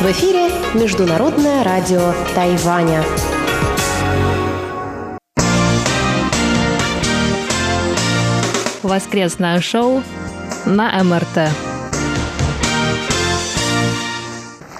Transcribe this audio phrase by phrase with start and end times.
[0.00, 3.04] В эфире Международное радио Тайваня.
[8.82, 10.02] Воскресное шоу
[10.64, 11.73] на МРТ.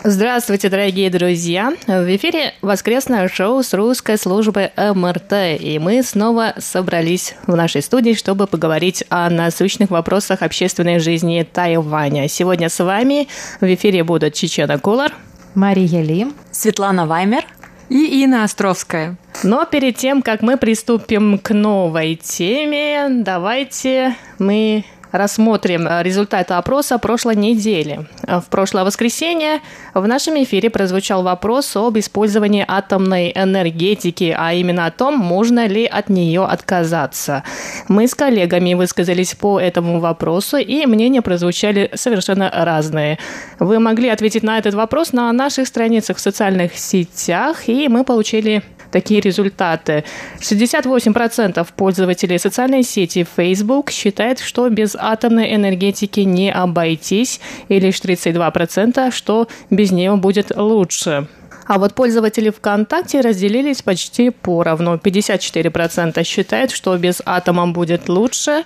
[0.06, 1.72] Здравствуйте, дорогие друзья!
[1.86, 8.12] В эфире воскресное шоу с русской службы МРТ, и мы снова собрались в нашей студии,
[8.12, 12.28] чтобы поговорить о насущных вопросах общественной жизни Тайваня.
[12.28, 13.28] Сегодня с вами
[13.62, 15.14] в эфире будут Чечена Кулар,
[15.54, 17.46] Мария Ли, Светлана Ваймер
[17.88, 19.16] и Инна Островская.
[19.42, 26.98] Но перед тем, как мы приступим к новой теме, давайте мы рассмотрим э, результаты опроса
[26.98, 28.06] прошлой недели.
[28.22, 29.60] В прошлое воскресенье
[29.94, 35.86] в нашем эфире прозвучал вопрос об использовании атомной энергетики, а именно о том, можно ли
[35.86, 37.44] от нее отказаться.
[37.86, 43.18] Мы с коллегами высказались по этому вопросу, и мнения прозвучали совершенно разные.
[43.60, 48.64] Вы могли ответить на этот вопрос на наших страницах в социальных сетях, и мы получили
[48.94, 50.04] такие результаты.
[50.40, 59.10] 68% пользователей социальной сети Facebook считают, что без атомной энергетики не обойтись, и лишь 32%,
[59.10, 61.26] что без нее будет лучше.
[61.66, 64.94] А вот пользователи ВКонтакте разделились почти поровну.
[64.96, 68.64] 54% считают, что без атома будет лучше,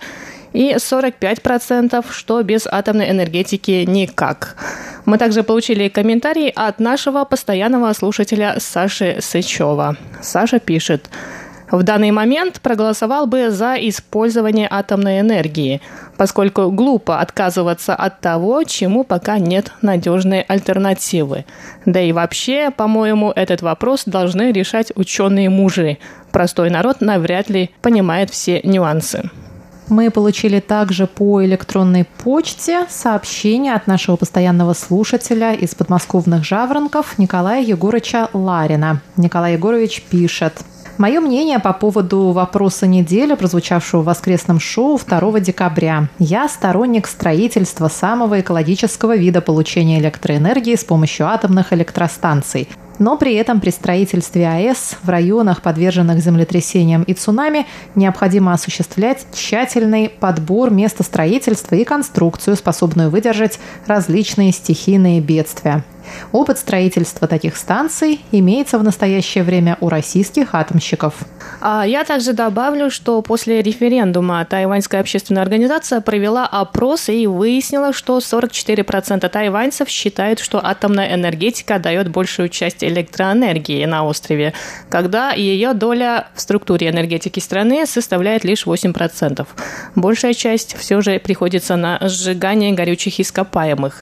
[0.52, 4.56] и 45%, что без атомной энергетики никак.
[5.05, 9.96] Мы также получили комментарий от нашего постоянного слушателя Саши Сычева.
[10.20, 11.08] Саша пишет,
[11.70, 15.82] в данный момент проголосовал бы за использование атомной энергии,
[16.16, 21.44] поскольку глупо отказываться от того, чему пока нет надежной альтернативы.
[21.84, 25.98] Да и вообще, по-моему, этот вопрос должны решать ученые мужи.
[26.33, 29.30] Простой народ навряд ли понимает все нюансы.
[29.89, 37.62] Мы получили также по электронной почте сообщение от нашего постоянного слушателя из подмосковных жаворонков Николая
[37.62, 39.01] Егоровича Ларина.
[39.17, 40.55] Николай Егорович пишет.
[40.98, 46.08] Мое мнение по поводу вопроса недели, прозвучавшего в воскресном шоу 2 декабря.
[46.18, 52.68] Я сторонник строительства самого экологического вида получения электроэнергии с помощью атомных электростанций.
[52.98, 60.09] Но при этом при строительстве АЭС в районах, подверженных землетрясениям и цунами, необходимо осуществлять тщательный
[60.09, 65.85] подбор места строительства и конструкцию, способную выдержать различные стихийные бедствия.
[66.33, 71.15] Опыт строительства таких станций имеется в настоящее время у российских атомщиков.
[71.61, 78.19] А я также добавлю, что после референдума Тайваньская общественная организация провела опрос и выяснила, что
[78.19, 84.52] 44% тайваньцев считают, что атомная энергетика дает большую часть электроэнергии на острове,
[84.88, 89.46] когда ее доля в структуре энергетики страны составляет лишь 8%.
[89.94, 94.00] Большая часть все же приходится на сжигание горючих ископаемых.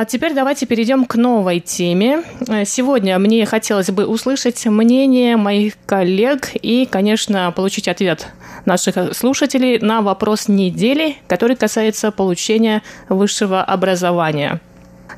[0.00, 2.22] А теперь давайте перейдем к новой теме.
[2.66, 8.28] Сегодня мне хотелось бы услышать мнение моих коллег и, конечно, получить ответ
[8.64, 14.60] наших слушателей на вопрос недели, который касается получения высшего образования.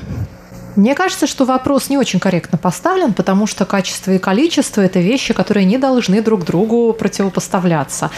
[0.75, 5.33] Мне кажется, что вопрос не очень корректно поставлен, потому что качество и количество– это вещи,
[5.33, 8.09] которые не должны друг другу противопоставляться.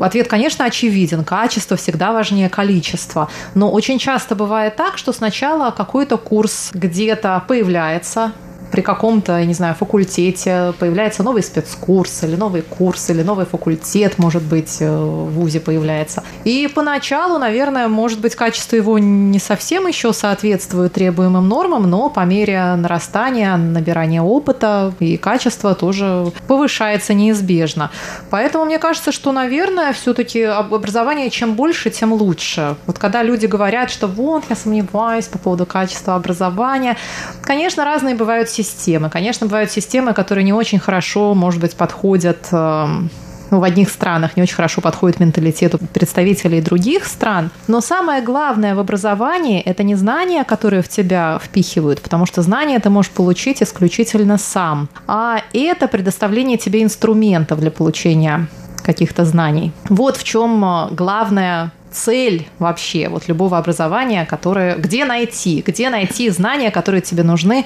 [0.00, 1.24] Ответ, конечно, очевиден.
[1.24, 3.28] Качество всегда важнее количества.
[3.54, 8.32] Но очень часто бывает так, что сначала какой-то курс где-то появляется,
[8.70, 14.18] при каком-то, я не знаю, факультете появляется новый спецкурс или новый курс или новый факультет,
[14.18, 16.22] может быть, э, в ВУЗе появляется.
[16.44, 22.20] И поначалу, наверное, может быть, качество его не совсем еще соответствует требуемым нормам, но по
[22.20, 27.90] мере нарастания, набирания опыта и качества тоже повышается неизбежно.
[28.30, 32.76] Поэтому мне кажется, что, наверное, все-таки образование чем больше, тем лучше.
[32.86, 36.96] Вот когда люди говорят, что вот, я сомневаюсь по поводу качества образования,
[37.42, 39.10] конечно, разные бывают системы.
[39.10, 43.10] Конечно, бывают системы, которые не очень хорошо, может быть, подходят эм,
[43.50, 47.50] ну, в одних странах не очень хорошо подходит менталитету представителей других стран.
[47.66, 52.78] Но самое главное в образовании– это не знания, которые в тебя впихивают, потому что знания
[52.78, 58.46] ты можешь получить исключительно сам, а это предоставление тебе инструментов для получения
[58.82, 59.72] каких-то знаний.
[59.88, 66.30] Вот в чем э, главное цель вообще вот любого образования, которое, где найти, где найти
[66.30, 67.64] знания, которые тебе нужны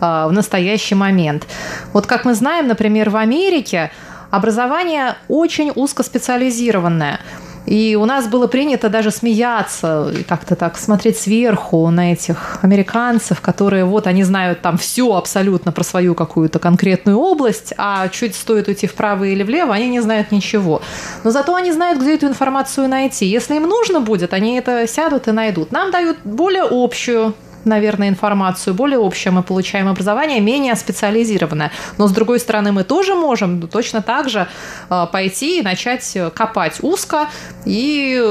[0.00, 1.46] э, в настоящий момент.
[1.92, 3.90] Вот как мы знаем, например, в Америке
[4.30, 7.20] образование очень узкоспециализированное.
[7.66, 13.84] И у нас было принято даже смеяться как-то так смотреть сверху на этих американцев, которые
[13.84, 18.86] вот они знают там все абсолютно про свою какую-то конкретную область, а чуть стоит уйти
[18.86, 20.82] вправо или влево, они не знают ничего.
[21.24, 23.26] Но зато они знают, где эту информацию найти.
[23.26, 25.72] Если им нужно будет, они это сядут и найдут.
[25.72, 27.34] Нам дают более общую
[27.64, 31.70] наверное, информацию, более общее мы получаем образование, менее специализированное.
[31.98, 34.46] Но, с другой стороны, мы тоже можем точно так же
[34.90, 37.28] э, пойти и начать копать узко
[37.64, 38.22] и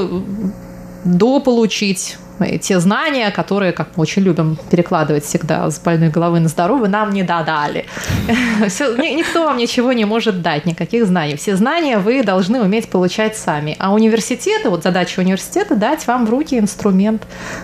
[1.06, 2.18] дополучить
[2.62, 7.12] те знания, которые, как мы очень любим перекладывать всегда с больной головы на здоровую, нам
[7.12, 7.86] не додали.
[8.28, 11.36] Никто вам ничего не может дать, никаких знаний.
[11.36, 13.76] Все знания вы должны уметь получать сами.
[13.80, 17.24] А университеты, вот задача университета дать вам в руки инструмент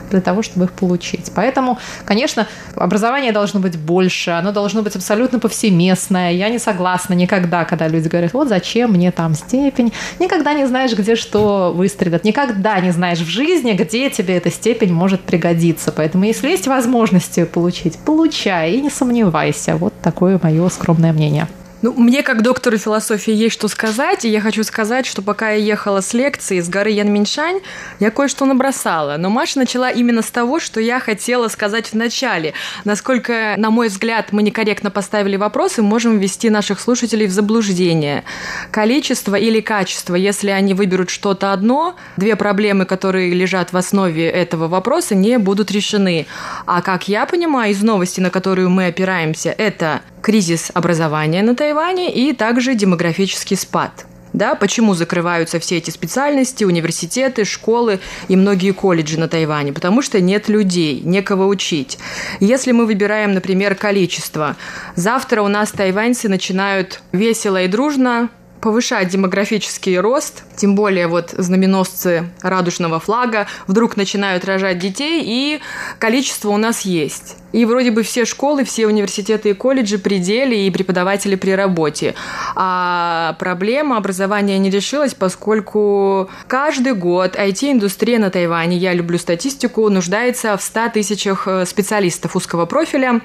[0.10, 1.32] для того, чтобы их получить.
[1.36, 6.32] Поэтому, конечно, образование должно быть больше, оно должно быть абсолютно повсеместное.
[6.32, 9.94] Я не согласна никогда, когда люди говорят, вот зачем мне там степень.
[10.20, 12.24] Никогда не знаешь, где что выстрелят.
[12.24, 15.92] Никогда не знаешь в жизни, где тебе эта степень может пригодиться.
[15.92, 19.76] Поэтому, если есть возможности получить, получай и не сомневайся.
[19.76, 21.48] Вот такое мое скромное мнение.
[21.82, 25.64] Ну, мне, как доктору философии, есть что сказать, и я хочу сказать, что пока я
[25.64, 27.62] ехала с лекции с горы Янминшань,
[28.02, 29.16] я кое-что набросала.
[29.18, 32.54] Но Маша начала именно с того, что я хотела сказать в начале.
[32.84, 38.26] Насколько, на мой взгляд, мы некорректно поставили вопрос и можем ввести наших слушателей в заблуждение.
[38.72, 44.68] Количество или качество, если они выберут что-то одно, две проблемы, которые лежат в основе этого
[44.68, 46.28] вопроса, не будут решены.
[46.66, 52.12] А как я понимаю из новости, на которую мы опираемся, это кризис образования на Тайване
[52.12, 54.08] и также демографический спад.
[54.34, 59.72] Да, почему закрываются все эти специальности, университеты, школы и многие колледжи на Тайване?
[59.72, 62.00] Потому что нет людей, некого учить.
[62.40, 64.56] Если мы выбираем, например, количество,
[64.96, 68.30] завтра у нас тайваньцы начинают весело и дружно
[68.62, 75.62] повышать демографический рост, тем более вот знаменосцы радужного флага вдруг начинают рожать детей, и
[76.00, 77.38] количество у нас есть.
[77.52, 82.14] И вроде бы все школы, все университеты и колледжи при деле и преподаватели при работе.
[82.56, 90.56] А проблема образования не решилась, поскольку каждый год IT-индустрия на Тайване, я люблю статистику, нуждается
[90.58, 93.22] в 100 тысячах э, специалистов узкого профиля.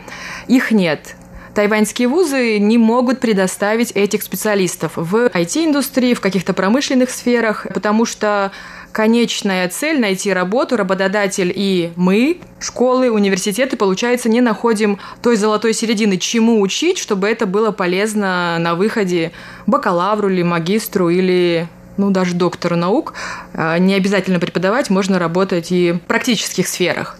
[0.47, 1.17] Их нет.
[1.54, 8.52] Тайваньские вузы не могут предоставить этих специалистов в IT-индустрии, в каких-то промышленных сферах, потому что
[8.92, 16.16] конечная цель найти работу, работодатель и мы, школы, университеты, получается, не находим той золотой середины,
[16.16, 19.32] чему учить, чтобы это было полезно на выходе
[19.66, 23.15] бакалавру или магистру или ну, даже доктору наук,
[23.55, 27.17] а, не обязательно преподавать, можно работать и в практических сферах.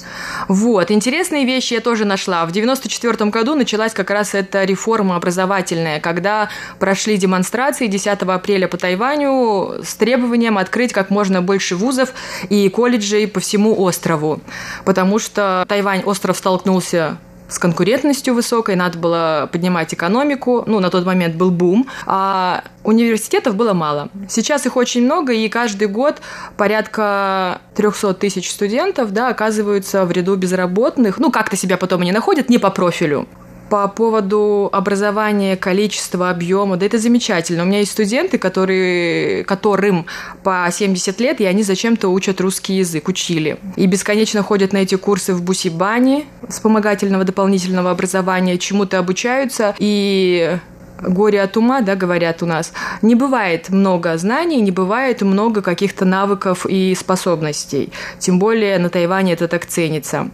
[0.49, 2.45] Вот, интересные вещи я тоже нашла.
[2.47, 8.77] В 94 году началась как раз эта реформа образовательная, когда прошли демонстрации 10 апреля по
[8.77, 12.13] Тайваню с требованием открыть как можно больше вузов
[12.49, 14.41] и колледжей по всему острову,
[14.85, 21.05] потому что Тайвань, остров столкнулся с конкурентностью высокой, надо было поднимать экономику, ну, на тот
[21.05, 24.09] момент был бум, а университетов было мало.
[24.29, 26.21] Сейчас их очень много, и каждый год
[26.57, 32.49] порядка 300 тысяч студентов, да, оказываются в ряду безработных, ну, как-то себя потом они находят,
[32.49, 33.29] не по профилю
[33.71, 37.63] по поводу образования, количества, объема, да это замечательно.
[37.63, 40.07] У меня есть студенты, которые, которым
[40.43, 43.59] по 70 лет, и они зачем-то учат русский язык, учили.
[43.77, 50.59] И бесконечно ходят на эти курсы в Бусибане вспомогательного дополнительного образования, чему-то обучаются, и
[51.01, 52.73] горе от ума, да, говорят у нас,
[53.03, 57.93] не бывает много знаний, не бывает много каких-то навыков и способностей.
[58.19, 60.31] Тем более на Тайване это так ценится.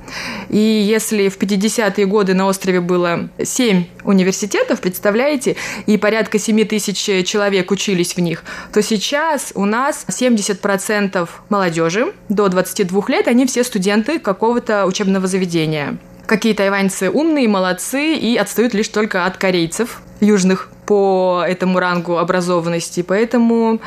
[0.48, 7.26] И если в 50-е годы на острове было 7 университетов, представляете, и порядка 7 тысяч
[7.26, 13.64] человек учились в них, то сейчас у нас 70% молодежи до 22 лет, они все
[13.64, 15.98] студенты какого-то учебного заведения
[16.30, 23.02] какие тайваньцы умные, молодцы и отстают лишь только от корейцев южных по этому рангу образованности.
[23.02, 23.80] Поэтому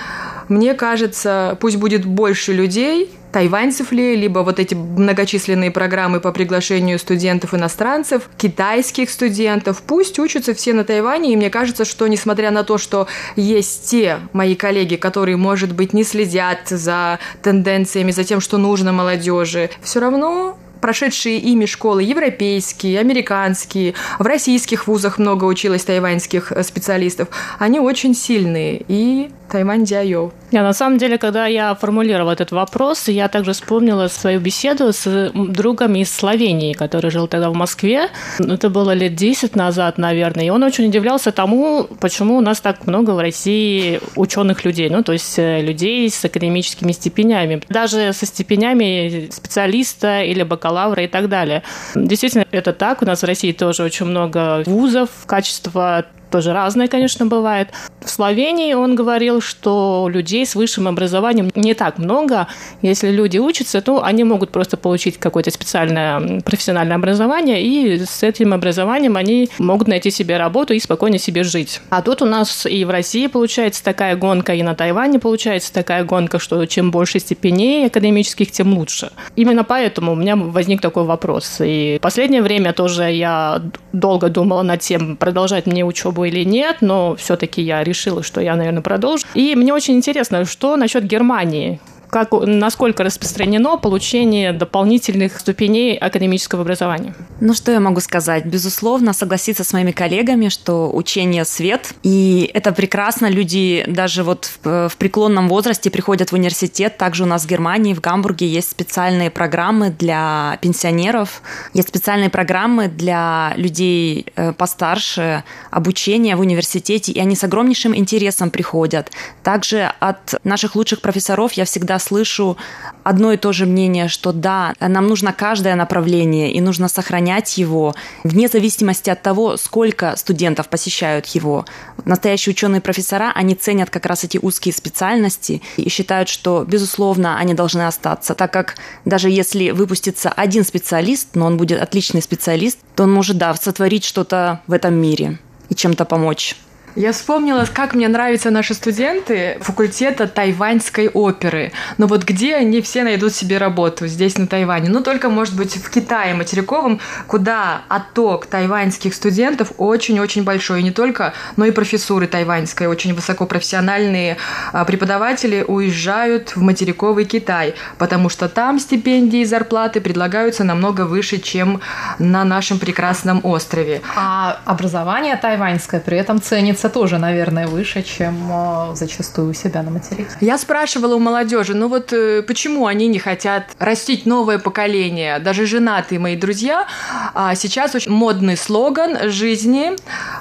[0.50, 7.00] мне кажется, пусть будет больше людей, тайваньцев ли, либо вот эти многочисленные программы по приглашению
[7.00, 12.78] студентов-иностранцев, китайских студентов, пусть учатся все на Тайване, и мне кажется, что несмотря на то,
[12.78, 13.08] что
[13.38, 18.92] есть те мои коллеги, которые, может быть, не следят за тенденциями, за тем, что нужно
[18.92, 26.62] молодежи, все равно прошедшие ими школы европейские, американские, в российских вузах много училось тайваньских э,
[26.62, 28.84] специалистов, они очень сильные.
[28.90, 30.32] И Тайвань Дяйо.
[30.52, 35.32] Я на самом деле, когда я формулировала этот вопрос, я также вспомнила свою беседу с
[35.34, 38.10] другом из Словении, который жил тогда в Москве.
[38.40, 40.46] Это было лет 10 назад, наверное.
[40.46, 45.04] И он очень удивлялся тому, почему у нас так много в России ученых людей, ну,
[45.04, 47.62] то есть э, людей с академическими степенями.
[47.70, 50.73] Даже со степенями специалиста или бакалавра
[51.06, 51.64] и так далее.
[51.96, 53.02] Действительно, это так.
[53.02, 57.70] У нас в России тоже очень много вузов, качество тоже разное, конечно, бывает.
[58.02, 62.48] В Словении он говорил, что людей с высшим образованием не так много.
[62.82, 68.52] Если люди учатся, то они могут просто получить какое-то специальное профессиональное образование, и с этим
[68.52, 71.82] образованием они могут найти себе работу и спокойно себе жить.
[71.92, 76.04] А тут у нас и в России получается такая гонка, и на Тайване получается такая
[76.04, 79.12] гонка, что чем больше степеней академических, тем лучше.
[79.36, 81.58] Именно поэтому у меня возник такой вопрос.
[81.60, 83.62] И в последнее время тоже я
[83.92, 88.56] долго думала над тем, продолжать мне учебу или нет, но все-таки я решила, что я,
[88.56, 89.26] наверное, продолжу.
[89.34, 91.80] И мне очень интересно, что насчет Германии?
[92.14, 97.16] Как, насколько распространено получение дополнительных ступеней академического образования?
[97.40, 98.46] Ну, что я могу сказать?
[98.46, 103.32] Безусловно, согласиться с моими коллегами, что учение свет, и это прекрасно.
[103.32, 106.98] Люди даже вот в, в преклонном возрасте приходят в университет.
[106.98, 111.42] Также у нас в Германии, в Гамбурге есть специальные программы для пенсионеров,
[111.74, 118.52] есть специальные программы для людей э, постарше, обучения в университете, и они с огромнейшим интересом
[118.52, 119.10] приходят.
[119.42, 122.58] Также от наших лучших профессоров я всегда слышу
[123.04, 127.96] одно и то же мнение, что да, нам нужно каждое направление и нужно сохранять его
[128.24, 131.66] вне зависимости от того, сколько студентов посещают его.
[132.06, 137.54] Настоящие ученые профессора, они ценят как раз эти узкие специальности и считают, что, безусловно, они
[137.54, 143.04] должны остаться, так как даже если выпустится один специалист, но он будет отличный специалист, то
[143.04, 146.56] он может, да, сотворить что-то в этом мире и чем-то помочь.
[146.96, 151.72] Я вспомнила, как мне нравятся наши студенты факультета тайваньской оперы.
[151.98, 154.90] Но вот где они все найдут себе работу здесь, на Тайване?
[154.90, 160.82] Ну, только, может быть, в Китае материковом, куда отток тайваньских студентов очень-очень большой.
[160.82, 164.38] И не только, но и профессуры тайваньской, очень высокопрофессиональные
[164.72, 171.40] а, преподаватели уезжают в материковый Китай, потому что там стипендии и зарплаты предлагаются намного выше,
[171.40, 171.82] чем
[172.20, 174.02] на нашем прекрасном острове.
[174.16, 179.84] А образование тайваньское при этом ценится оценивается тоже, наверное, выше, чем э, зачастую у себя
[179.84, 180.30] на материке.
[180.42, 185.66] Я спрашивала у молодежи, ну вот э, почему они не хотят растить новое поколение, даже
[185.66, 186.86] женатые мои друзья.
[187.34, 189.92] А сейчас очень модный слоган жизни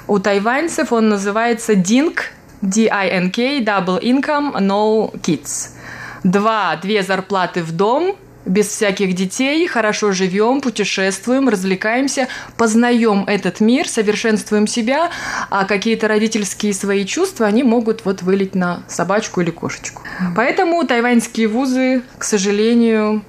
[0.07, 2.19] у тайваньцев, он называется DINK,
[2.61, 5.69] D-I-N-K, Double Income, No Kids.
[6.23, 13.87] Два, две зарплаты в дом, без всяких детей, хорошо живем, путешествуем, развлекаемся, познаем этот мир,
[13.87, 15.11] совершенствуем себя,
[15.49, 20.01] а какие-то родительские свои чувства они могут вот вылить на собачку или кошечку.
[20.35, 23.23] Поэтому тайваньские вузы, к сожалению,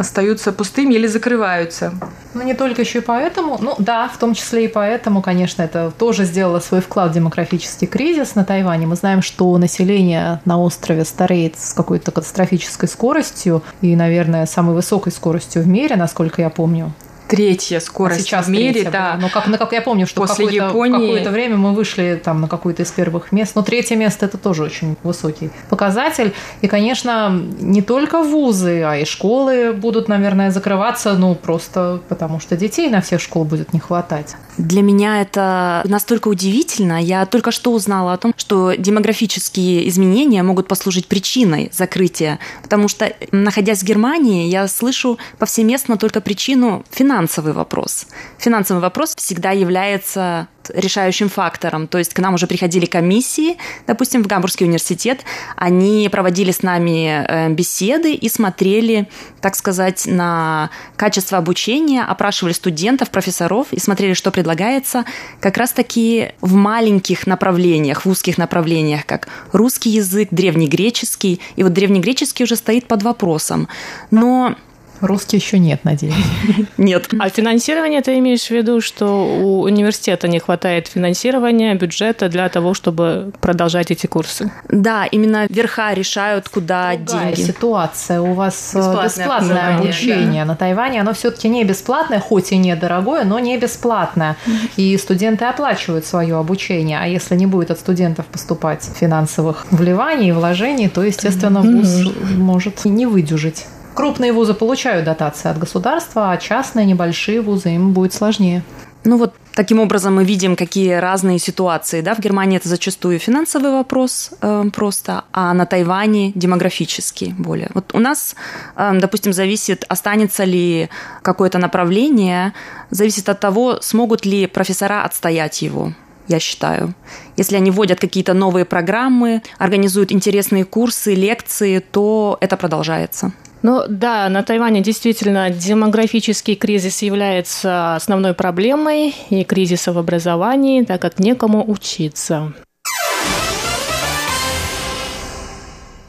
[0.00, 1.92] остаются пустыми или закрываются.
[2.34, 3.58] Ну, не только еще и поэтому.
[3.60, 7.86] Ну, да, в том числе и поэтому, конечно, это тоже сделало свой вклад в демографический
[7.86, 8.86] кризис на Тайване.
[8.86, 15.12] Мы знаем, что население на острове стареет с какой-то катастрофической скоростью и, наверное, самой высокой
[15.12, 16.92] скоростью в мире, насколько я помню
[17.30, 19.16] третья скорость а сейчас в мире, да.
[19.20, 21.06] Но как, ну, как я помню, что После какое-то, Японии...
[21.06, 23.54] какое-то время мы вышли там на какое-то из первых мест.
[23.54, 26.32] Но третье место это тоже очень высокий показатель.
[26.60, 32.56] И, конечно, не только вузы, а и школы будут, наверное, закрываться, ну, просто потому что
[32.56, 34.34] детей на всех школ будет не хватать.
[34.58, 37.02] Для меня это настолько удивительно.
[37.02, 42.38] Я только что узнала о том, что демографические изменения могут послужить причиной закрытия.
[42.62, 46.84] Потому что, находясь в Германии, я слышу повсеместно только причину
[47.20, 48.06] финансовый вопрос.
[48.38, 51.86] Финансовый вопрос всегда является решающим фактором.
[51.86, 55.20] То есть к нам уже приходили комиссии, допустим, в Гамбургский университет,
[55.56, 59.08] они проводили с нами э, беседы и смотрели,
[59.40, 65.04] так сказать, на качество обучения, опрашивали студентов, профессоров и смотрели, что предлагается
[65.40, 71.40] как раз-таки в маленьких направлениях, в узких направлениях, как русский язык, древнегреческий.
[71.56, 73.68] И вот древнегреческий уже стоит под вопросом.
[74.10, 74.54] Но
[75.00, 76.14] Русский еще нет, надеюсь.
[76.76, 77.08] Нет.
[77.18, 82.74] А финансирование ты имеешь в виду, что у университета не хватает финансирования, бюджета для того,
[82.74, 84.50] чтобы продолжать эти курсы?
[84.68, 87.48] Да, именно верха решают, куда Другая деньги.
[87.48, 88.20] ситуация.
[88.20, 90.44] У вас э, бесплатное, бесплатное обучение.
[90.44, 90.50] Да.
[90.50, 94.36] На Тайване оно все-таки не бесплатное, хоть и недорогое, но не бесплатное.
[94.76, 96.98] И студенты оплачивают свое обучение.
[97.00, 102.84] А если не будет от студентов поступать финансовых вливаний и вложений, то, естественно, вуз может
[102.84, 103.64] не выдюжить.
[103.94, 108.62] Крупные вузы получают дотации от государства, а частные небольшие вузы им будет сложнее.
[109.02, 112.02] Ну вот таким образом мы видим, какие разные ситуации.
[112.02, 112.14] Да?
[112.14, 117.70] В Германии это зачастую финансовый вопрос э, просто, а на Тайване демографический более.
[117.74, 118.36] Вот у нас,
[118.76, 120.90] э, допустим, зависит, останется ли
[121.22, 122.52] какое-то направление,
[122.90, 125.92] зависит от того, смогут ли профессора отстоять его
[126.28, 126.94] я считаю.
[127.36, 133.32] Если они вводят какие-то новые программы, организуют интересные курсы, лекции, то это продолжается.
[133.62, 141.02] Ну да, на Тайване действительно демографический кризис является основной проблемой и кризиса в образовании, так
[141.02, 142.52] как некому учиться.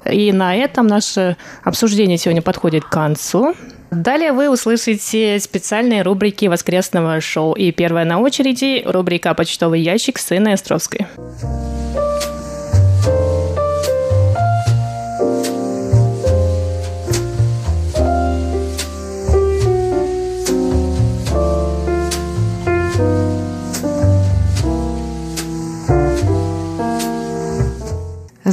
[0.10, 3.54] И на этом наше обсуждение сегодня подходит к концу.
[3.92, 7.54] Далее вы услышите специальные рубрики воскресного шоу.
[7.54, 11.08] И первая на очереди– рубрика «Почтовый ящик» с Инной Островской.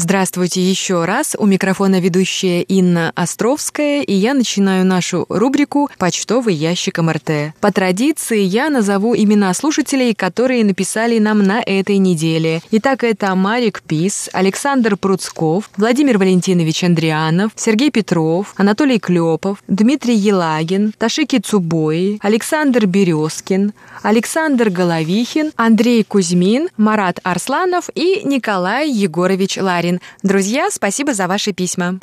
[0.00, 1.34] Здравствуйте еще раз.
[1.36, 7.52] У микрофона ведущая Инна Островская, и я начинаю нашу рубрику «Почтовый ящик МРТ».
[7.60, 12.62] По традиции я назову имена слушателей, которые написали нам на этой неделе.
[12.70, 20.94] Итак, это Марик Пис, Александр Пруцков, Владимир Валентинович Андрианов, Сергей Петров, Анатолий Клепов, Дмитрий Елагин,
[20.96, 29.87] Ташики Цубои, Александр Березкин, Александр Головихин, Андрей Кузьмин, Марат Арсланов и Николай Егорович Ларин.
[29.88, 30.00] Марин.
[30.22, 31.98] Друзья, спасибо за ваши письма.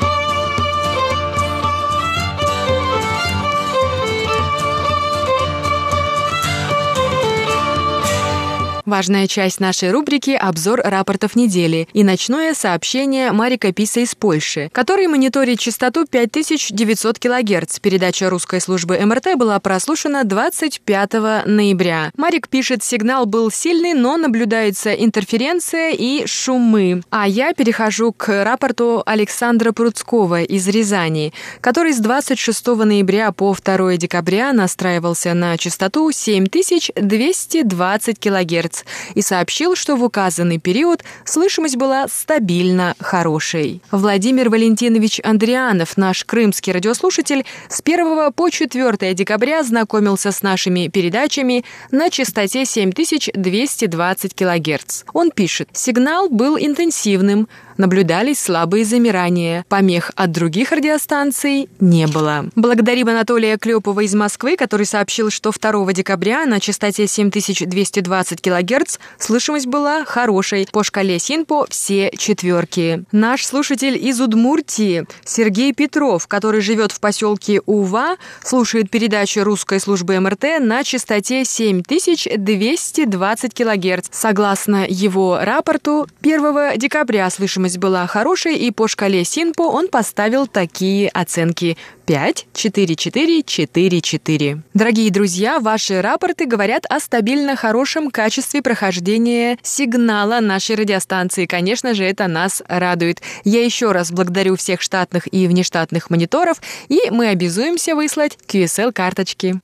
[8.85, 15.07] Важная часть нашей рубрики– обзор рапортов недели и ночное сообщение Марика Писа из Польши, который
[15.07, 17.79] мониторит частоту 5900 кГц.
[17.79, 21.13] Передача русской службы МРТ была прослушана 25
[21.47, 22.11] ноября.
[22.15, 27.01] Марик пишет, сигнал был сильный, но наблюдается интерференция и шумы.
[27.09, 33.97] А я перехожу к рапорту Александра Пруцкого из Рязани, который с 26 ноября по 2
[33.97, 38.83] декабря настраивался на частоту 7220 кГц кГц
[39.13, 43.81] и сообщил, что в указанный период слышимость была стабильно хорошей.
[43.91, 51.63] Владимир Валентинович Андрианов, наш крымский радиослушатель, с 1 по 4 декабря знакомился с нашими передачами
[51.91, 55.03] на частоте 7220 кГц.
[55.13, 59.65] Он пишет, сигнал был интенсивным, наблюдались слабые замирания.
[59.69, 62.49] Помех от других радиостанций не было.
[62.55, 69.67] Благодарим Анатолия Клепова из Москвы, который сообщил, что 2 декабря на частоте 7220 кГц слышимость
[69.67, 70.67] была хорошей.
[70.71, 73.03] По шкале Синпо все четверки.
[73.11, 80.19] Наш слушатель из Удмуртии Сергей Петров, который живет в поселке Ува, слушает передачу русской службы
[80.19, 84.07] МРТ на частоте 7220 кГц.
[84.11, 90.45] Согласно его рапорту, 1 декабря слышимость Слышимость была хорошей, и по шкале Синпо он поставил
[90.45, 94.61] такие оценки 5, 4, 4, 4, 4.
[94.75, 101.47] Дорогие друзья, ваши рапорты говорят о стабильно хорошем качестве прохождения сигнала нашей радиостанции.
[101.47, 103.21] Конечно же, это нас радует.
[103.43, 109.59] Я еще раз благодарю всех штатных и внештатных мониторов, и мы обязуемся выслать QSL-карточки.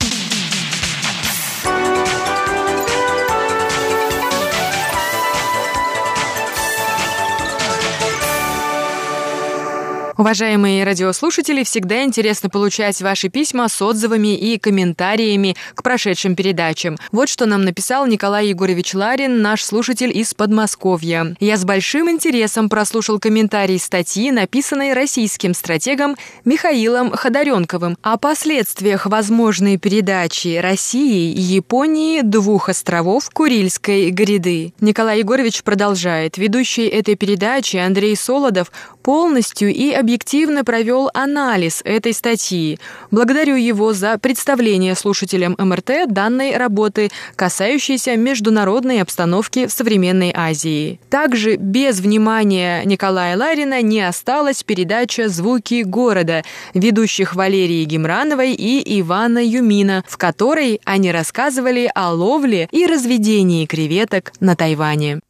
[10.21, 16.97] Уважаемые радиослушатели, всегда интересно получать ваши письма с отзывами и комментариями к прошедшим передачам.
[17.11, 21.35] Вот что нам написал Николай Егорович Ларин, наш слушатель из Подмосковья.
[21.39, 29.77] Я с большим интересом прослушал комментарий статьи, написанной российским стратегом Михаилом Ходоренковым о последствиях возможной
[29.77, 34.75] передачи России и Японии двух островов Курильской гряды.
[34.81, 36.37] Николай Егорович продолжает.
[36.37, 42.79] Ведущий этой передачи Андрей Солодов полностью и объективно провел анализ этой статьи.
[43.11, 50.99] Благодарю его за представление слушателям МРТ данной работы, касающейся международной обстановки в современной Азии.
[51.09, 59.39] Также без внимания Николая Ларина не осталась передача «Звуки города» ведущих Валерии Гемрановой и Ивана
[59.39, 65.21] Юмина, в которой они рассказывали о ловле и разведении креветок на Тайване.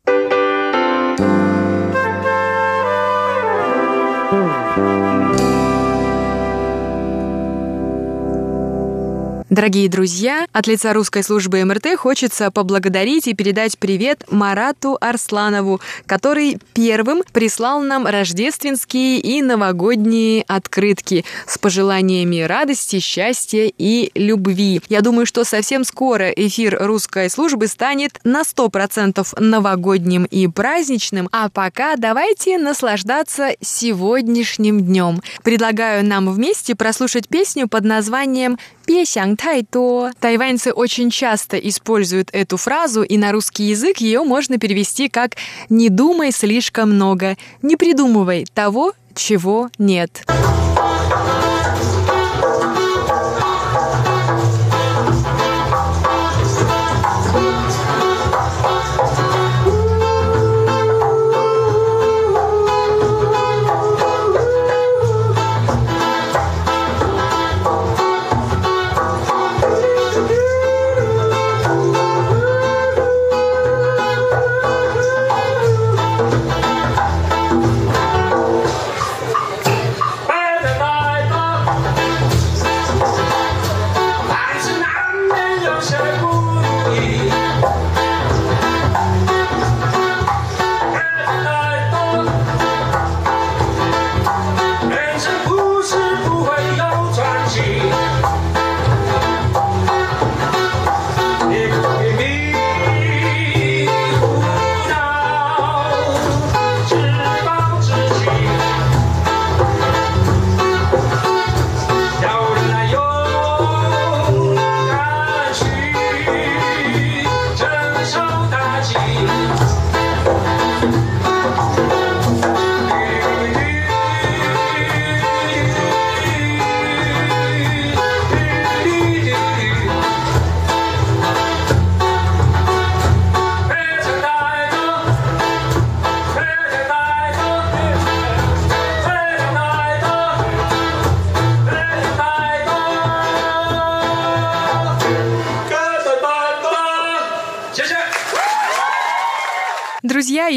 [9.51, 16.57] Дорогие друзья, от лица русской службы МРТ хочется поблагодарить и передать привет Марату Арсланову, который
[16.73, 24.79] первым прислал нам рождественские и новогодние открытки с пожеланиями радости, счастья и любви.
[24.87, 31.49] Я думаю, что совсем скоро эфир русской службы станет на 100% новогодним и праздничным, а
[31.49, 35.21] пока давайте наслаждаться сегодняшним днем.
[35.43, 38.57] Предлагаю нам вместе прослушать песню под названием
[38.91, 40.11] «Песян тайто».
[40.19, 45.37] Тайваньцы очень часто используют эту фразу, и на русский язык ее можно перевести как
[45.69, 50.25] «не думай слишком много, не придумывай того, чего нет».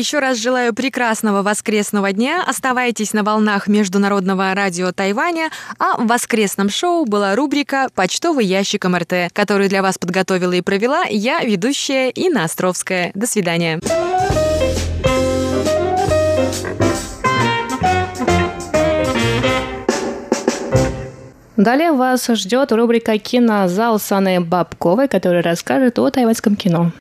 [0.04, 2.44] Еще раз желаю прекрасного воскресного дня.
[2.46, 9.32] Оставайтесь на волнах Международного радио Тайваня, а в воскресном шоу была рубрика «Почтовый ящик МРТ»,
[9.32, 13.12] которую для вас подготовила и провела я, ведущая Инна Островская.
[13.14, 13.80] До свидания.
[21.56, 26.92] Далее вас ждет рубрика «Кинозал» с Анной Бабковой, которая расскажет о тайваньском кино.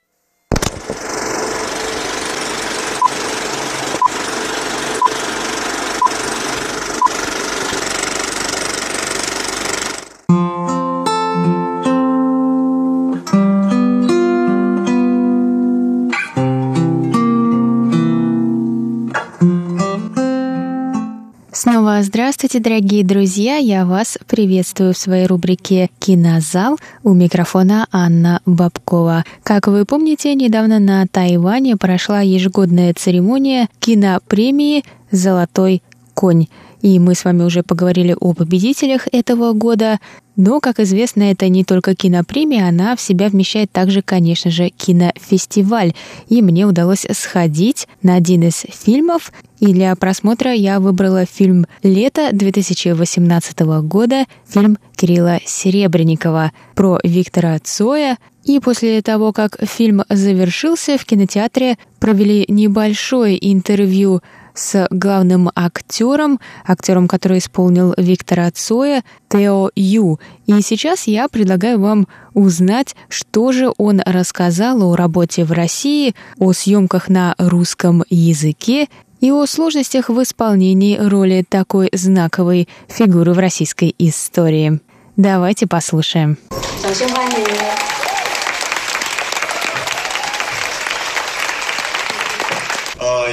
[22.54, 23.56] Здравствуйте, дорогие друзья!
[23.58, 26.78] Я вас приветствую в своей рубрике «Кинозал».
[27.04, 29.24] У микрофона Анна Бабкова.
[29.42, 35.82] Как вы помните, недавно на Тайване прошла ежегодная церемония кинопремии «Золотой
[36.14, 36.46] конь».
[36.84, 40.00] И мы с вами уже поговорили о победителях этого года.
[40.36, 45.94] Но, как известно, это не только кинопремия, она в себя вмещает также, конечно же, кинофестиваль.
[46.28, 49.32] И мне удалось сходить на один из фильмов.
[49.62, 58.18] И для просмотра я выбрала фильм «Лето» 2018 года, фильм Кирилла Серебренникова про Виктора Цоя,
[58.44, 64.22] и после того, как фильм завершился, в кинотеатре провели небольшое интервью
[64.55, 70.19] с главным актером, актером, который исполнил Виктора Цоя, Тео Ю.
[70.47, 76.53] И сейчас я предлагаю вам узнать, что же он рассказал о работе в России, о
[76.53, 78.89] съемках на русском языке
[79.21, 84.81] и о сложностях в исполнении роли такой знаковой фигуры в российской истории.
[85.17, 86.39] Давайте послушаем.
[86.81, 87.92] 掌声欢迎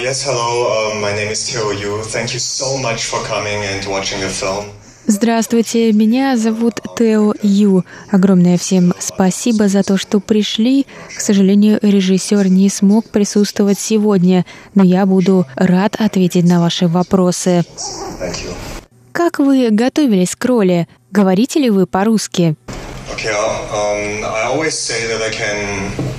[0.03, 0.51] yes, hello.
[0.69, 2.03] Uh, my name is Teo Yu.
[2.03, 4.67] Thank you so much for coming and watching the film.
[5.07, 7.85] Здравствуйте, меня зовут Тео Ю.
[8.11, 10.87] Огромное всем спасибо за то, что пришли.
[11.17, 17.65] К сожалению, режиссер не смог присутствовать сегодня, но я буду рад ответить на ваши вопросы.
[19.13, 20.87] Как вы готовились к роли?
[21.11, 22.55] Говорите ли вы по-русски?
[23.13, 26.10] Okay, um, I always say that I can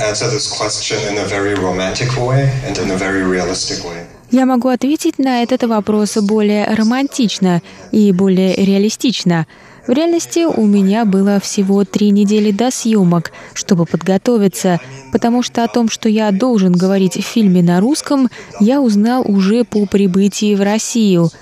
[0.00, 4.06] answer this question in a very romantic way and in a very realistic way.
[4.30, 9.46] Я могу ответить на этот вопрос более романтично и более реалистично.
[9.86, 14.80] В реальности у меня было всего три недели до съемок, чтобы подготовиться,
[15.12, 19.64] потому что о том, что я должен говорить в фильме на русском, я узнал уже
[19.64, 21.30] по прибытии в Россию–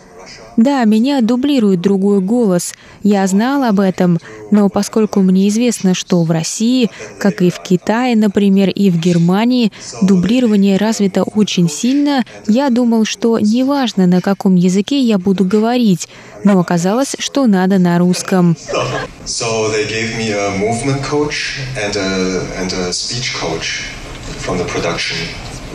[0.63, 2.75] да, меня дублирует другой голос.
[3.03, 4.19] Я знал об этом,
[4.51, 9.73] но поскольку мне известно, что в России, как и в Китае, например, и в Германии,
[10.03, 16.09] дублирование развито очень сильно, я думал, что неважно, на каком языке я буду говорить,
[16.45, 18.57] но оказалось, что надо на русском.
[19.25, 19.71] So.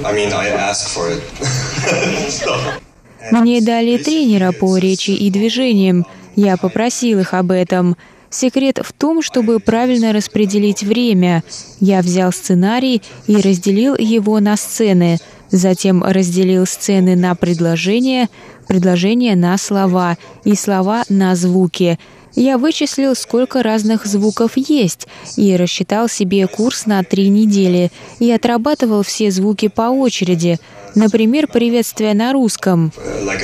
[0.03, 2.81] I mean, I asked for it.
[3.31, 6.05] Мне дали тренера по речи и движениям.
[6.35, 7.95] Я попросил их об этом.
[8.29, 11.43] Секрет в том, чтобы правильно распределить время.
[11.79, 15.17] Я взял сценарий и разделил его на сцены.
[15.51, 18.29] Затем разделил сцены на предложения,
[18.67, 21.97] предложения на слова и слова на звуки.
[22.35, 29.03] Я вычислил, сколько разных звуков есть, и рассчитал себе курс на три недели, и отрабатывал
[29.03, 30.59] все звуки по очереди.
[30.95, 32.91] Например, приветствие на русском.
[33.23, 33.41] Like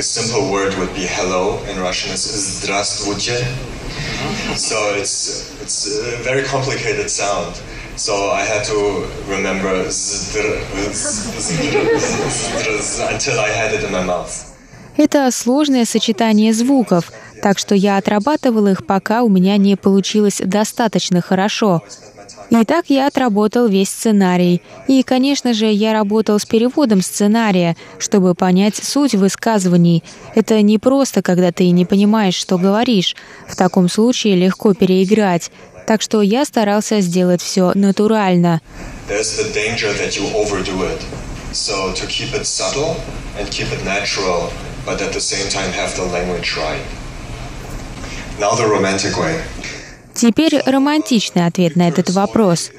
[4.56, 7.56] So it's, it's a very complicated sound.
[7.95, 9.73] So I had to remember
[13.10, 14.51] until I had it in my mouth.
[14.97, 21.21] Это сложное сочетание звуков, так что я отрабатывал их, пока у меня не получилось достаточно
[21.21, 21.82] хорошо.
[22.49, 24.62] И так я отработал весь сценарий.
[24.88, 30.04] И, конечно же, я работал с переводом сценария, чтобы понять суть высказываний.
[30.36, 33.15] Это не просто, когда ты не понимаешь, что говоришь.
[33.47, 35.49] В таком случае легко переиграть.
[35.88, 38.62] Так что я старался сделать все натурально.
[44.84, 46.82] But at the same time have the language right.
[46.82, 46.89] Now the romantic
[48.17, 48.31] way.
[50.15, 52.71] Теперь романтичный ответ на этот вопрос.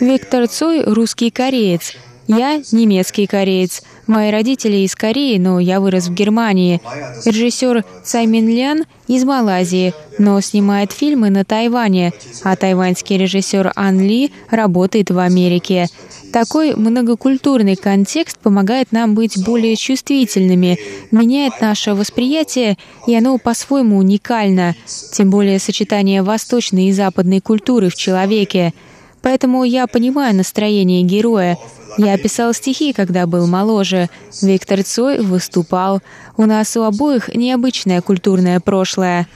[0.00, 1.94] Виктор Цой– русский кореец.
[2.28, 3.82] Я– немецкий кореец.
[4.08, 6.80] Мои родители из Кореи, но я вырос в Германии.
[7.26, 14.32] Режиссер Цай Мин из Малайзии, но снимает фильмы на Тайване, а тайваньский режиссер Ан Ли
[14.50, 15.88] работает в Америке.
[16.32, 20.78] Такой многокультурный контекст помогает нам быть более чувствительными,
[21.10, 24.74] меняет наше восприятие, и оно по-своему уникально,
[25.12, 28.74] тем более сочетание восточной и западной культуры в человеке.
[29.22, 31.58] Поэтому я понимаю настроение героя.
[31.96, 34.08] Я писал стихи, когда был моложе.
[34.42, 36.00] Виктор Цой выступал.
[36.36, 39.26] У нас у обоих необычное культурное прошлое.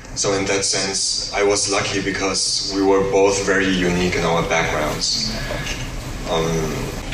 [5.01, 5.82] So.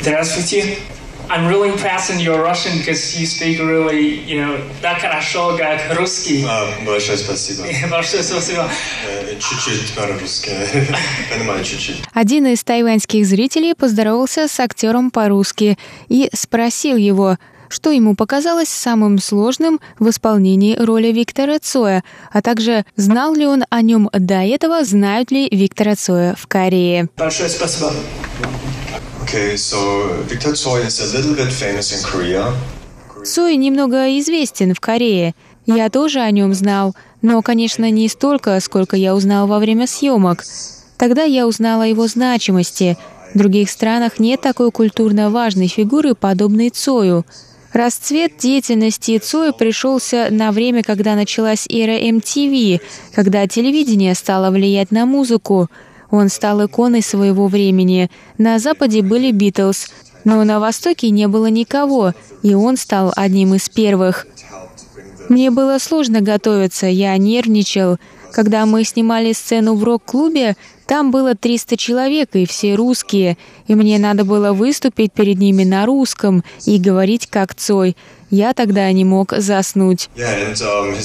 [0.01, 0.77] Здравствуйте.
[1.29, 5.95] I'm really impressed in your Russian because you speak really, you know, так хорошо, как
[5.95, 6.43] русский.
[6.47, 7.65] а, большое спасибо.
[7.91, 8.67] Большое спасибо.
[9.07, 10.49] Э, Чуть-чуть по-русски.
[11.31, 12.01] Понимаю, чуть-чуть.
[12.13, 15.77] Один из тайваньских зрителей поздоровался с актером по-русски
[16.07, 22.85] и спросил его, что ему показалось самым сложным в исполнении роли Виктора Цоя, а также
[22.95, 27.07] знал ли он о нем до этого, знают ли Виктора Цоя в Корее.
[27.15, 27.93] Большое спасибо.
[29.31, 29.77] Okay, so
[30.27, 32.51] Victor Tsoi is a little bit famous in Korea.
[33.23, 35.35] Цой немного известен в Корее.
[35.67, 40.43] Я тоже о нем знал, но, конечно, не столько, сколько я узнал во время съемок.
[40.97, 42.97] Тогда я узнала о его значимости.
[43.35, 47.23] В других странах нет такой культурно важной фигуры, подобной Цою.
[47.71, 52.81] Расцвет деятельности Цоя пришелся на время, когда началась эра MTV,
[53.13, 55.69] когда телевидение стало влиять на музыку.
[56.11, 58.09] Он стал иконой своего времени.
[58.37, 59.89] На Западе были Битлз,
[60.23, 64.25] но на Востоке не было никого, и он стал одним из первых.
[65.29, 67.97] Мне было сложно готовиться, я нервничал.
[68.31, 70.55] Когда мы снимали сцену в рок-клубе,
[70.89, 75.85] там было 300 человек, и все русские, и мне надо было выступить перед ними на
[75.85, 77.95] русском и говорить как Цой.
[78.31, 80.09] Я тогда не мог заснуть.
[80.15, 80.95] Yeah, and um,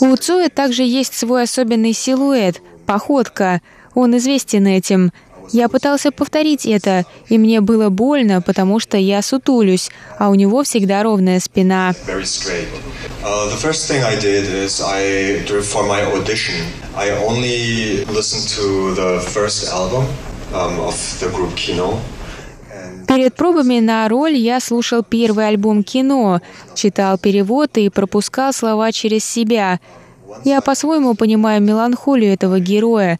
[0.00, 3.60] У Цоя также есть свой особенный силуэт, походка.
[3.94, 5.12] Он известен этим.
[5.50, 10.62] Я пытался повторить это, и мне было больно, потому что я сутулюсь, а у него
[10.62, 11.94] всегда ровная спина.
[11.94, 13.48] Uh,
[22.70, 23.06] um.
[23.06, 26.40] Перед пробами на роль я слушал первый альбом кино,
[26.74, 29.80] читал перевод и пропускал слова через себя.
[30.44, 33.18] Я по-своему понимаю меланхолию этого героя.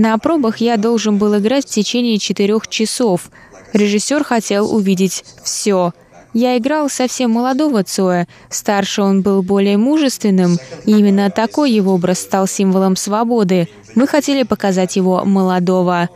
[0.00, 3.30] На пробах я должен был играть в течение четырех часов.
[3.74, 5.92] Режиссер хотел увидеть все.
[6.32, 12.20] Я играл совсем молодого Цоя, старше он был более мужественным, и именно такой его образ
[12.20, 13.68] стал символом свободы.
[13.94, 16.08] Мы хотели показать его молодого.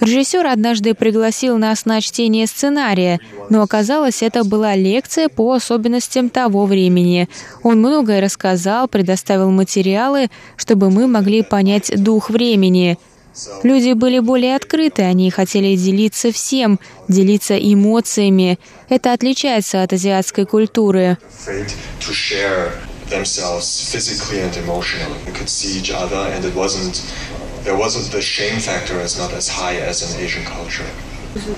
[0.00, 6.66] Режиссер однажды пригласил нас на чтение сценария, но оказалось, это была лекция по особенностям того
[6.66, 7.28] времени.
[7.62, 12.98] Он многое рассказал, предоставил материалы, чтобы мы могли понять дух времени.
[13.62, 16.78] Люди были более открыты, они хотели делиться всем,
[17.08, 18.58] делиться эмоциями.
[18.88, 21.18] Это отличается от азиатской культуры.
[23.10, 25.18] themselves physically and emotionally.
[25.26, 27.02] We could see each other, and it wasn't
[27.64, 30.86] there wasn't the shame factor is not as high as in Asian culture.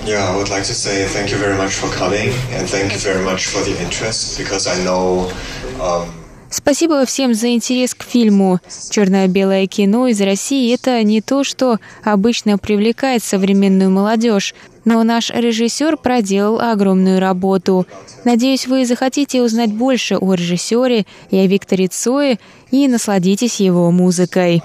[0.05, 2.99] Yeah, I would like to say thank you very much for coming, and thank you
[2.99, 5.31] very much for the interest because I know.
[5.79, 6.09] Um,
[6.49, 8.59] Спасибо всем за интерес к фильму.
[8.89, 14.55] Черно-белое кино из России– это не то, что обычно привлекает современную молодежь,
[14.87, 17.85] но наш режиссер проделал огромную работу.
[18.23, 22.39] Надеюсь, вы захотите узнать больше о режиссере и о Викторе Цое
[22.71, 24.63] и насладитесь его музыкой.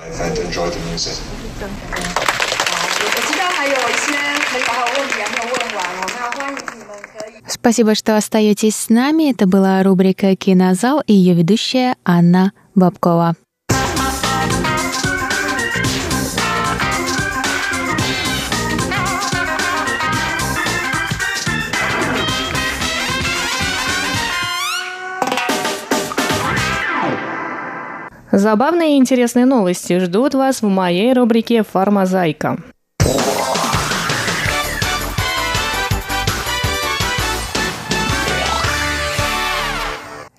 [7.49, 9.33] Спасибо, что остаетесь с нами.
[9.33, 13.35] Это была рубрика «Кинозал» и ее ведущая Анна Бабкова.
[28.33, 32.57] Забавные и интересные новости ждут вас в моей рубрике «Фармазайка».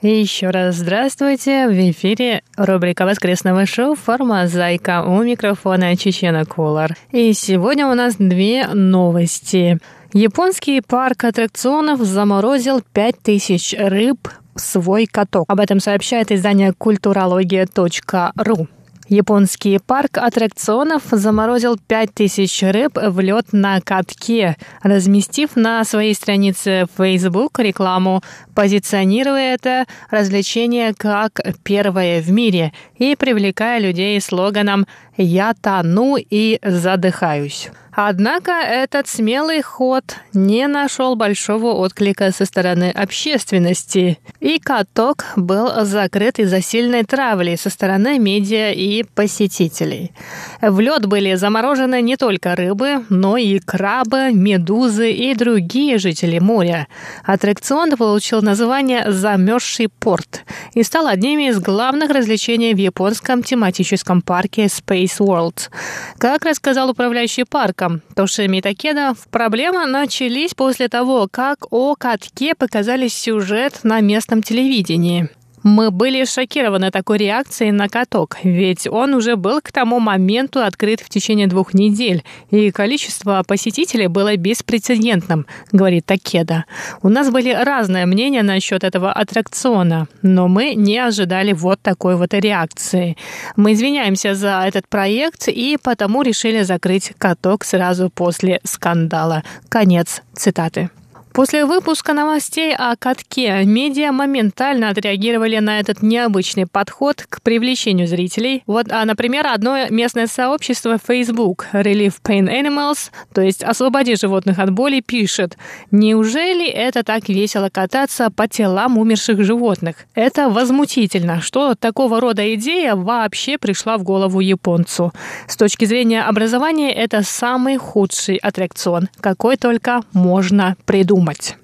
[0.02, 1.68] И еще раз здравствуйте.
[1.68, 5.04] В эфире рубрика воскресного шоу «Формозайка».
[5.06, 6.96] У микрофона Чечена Колор.
[7.12, 9.78] И сегодня у нас две новости.
[10.14, 15.46] Японский парк аттракционов заморозил 5000 рыб свой каток.
[15.50, 18.68] Об этом сообщает издание культурология.ру.
[19.10, 27.60] Японский парк аттракционов заморозил 5000 рыб в лед на катке, разместив на своей странице Facebook
[27.60, 28.22] рекламу,
[28.56, 34.88] позиционируя это развлечение как первое в мире и привлекая людей слоганом
[35.18, 37.70] «Я тону и задыхаюсь».
[37.96, 40.04] Однако этот смелый ход
[40.34, 47.70] не нашел большого отклика со стороны общественности, и каток был закрыт из-за сильной травли со
[47.70, 50.12] стороны медиа и посетителей.
[50.60, 56.88] В лед были заморожены не только рыбы, но и крабы, медузы и другие жители моря.
[57.24, 64.66] Аттракцион получил название «Замерзший порт» и стал одним из главных развлечений в японском тематическом парке
[64.66, 65.70] Space World.
[66.18, 73.08] Как рассказал управляющий парком, Током Тошими Такеда, проблемы начались после того, как о катке показали
[73.10, 75.30] сюжет на местном телевидении.
[75.64, 81.00] Мы были шокированы такой реакцией на каток, ведь он уже был к тому моменту открыт
[81.00, 86.66] в течение двух недель, и количество посетителей было беспрецедентным, говорит Такеда.
[87.02, 92.34] У нас были разные мнения насчет этого аттракциона, но мы не ожидали вот такой вот
[92.34, 93.16] реакции.
[93.56, 99.44] Мы извиняемся за этот проект и потому решили закрыть каток сразу после скандала.
[99.70, 100.90] Конец цитаты.
[101.34, 108.62] После выпуска новостей о катке медиа моментально отреагировали на этот необычный подход к привлечению зрителей.
[108.68, 114.70] Вот, а, например, одно местное сообщество Facebook Relief Pain Animals, то есть «Освободи животных от
[114.70, 115.58] боли», пишет
[115.90, 119.96] «Неужели это так весело кататься по телам умерших животных?
[120.14, 125.12] Это возмутительно, что такого рода идея вообще пришла в голову японцу.
[125.48, 131.56] С точки зрения образования это самый худший аттракцион, какой только можно придумать думать.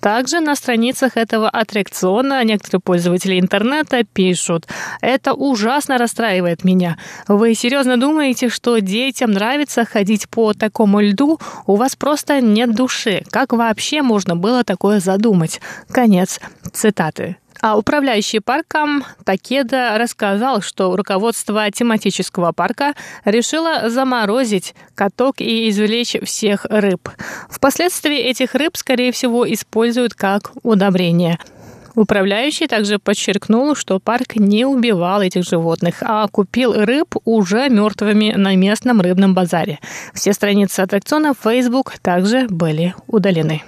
[0.00, 4.66] Также на страницах этого аттракциона некоторые пользователи интернета пишут,
[5.00, 6.98] это ужасно расстраивает меня.
[7.26, 11.38] Вы серьезно думаете, что детям нравится ходить по такому льду?
[11.66, 13.24] У вас просто нет души.
[13.30, 15.62] Как вообще можно было такое задумать?
[15.88, 16.38] Конец
[16.74, 17.38] цитаты.
[17.60, 22.94] А управляющий парком Такеда рассказал, что руководство тематического парка
[23.24, 27.08] решило заморозить каток и извлечь всех рыб.
[27.48, 31.38] Впоследствии этих рыб, скорее всего, используют как удобрение.
[31.94, 38.56] Управляющий также подчеркнул, что парк не убивал этих животных, а купил рыб уже мертвыми на
[38.56, 39.78] местном рыбном базаре.
[40.12, 43.62] Все страницы аттракциона в Facebook также были удалены.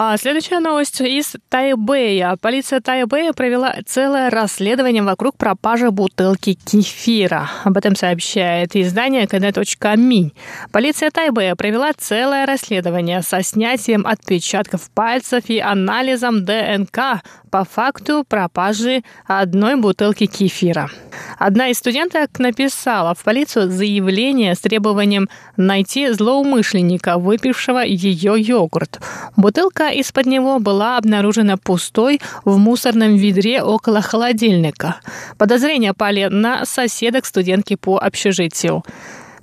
[0.00, 2.36] А следующая новость из Тайбэя.
[2.40, 7.50] Полиция Тайбэя провела целое расследование вокруг пропажи бутылки кефира.
[7.64, 10.30] Об этом сообщает издание kd.mi.
[10.70, 19.02] Полиция Тайбэя провела целое расследование со снятием отпечатков пальцев и анализом ДНК по факту пропажи
[19.26, 20.90] одной бутылки кефира.
[21.38, 29.00] Одна из студенток написала в полицию заявление с требованием найти злоумышленника, выпившего ее йогурт.
[29.36, 34.96] Бутылка из-под него была обнаружена пустой в мусорном ведре около холодильника.
[35.36, 38.84] Подозрения пали на соседок студентки по общежитию.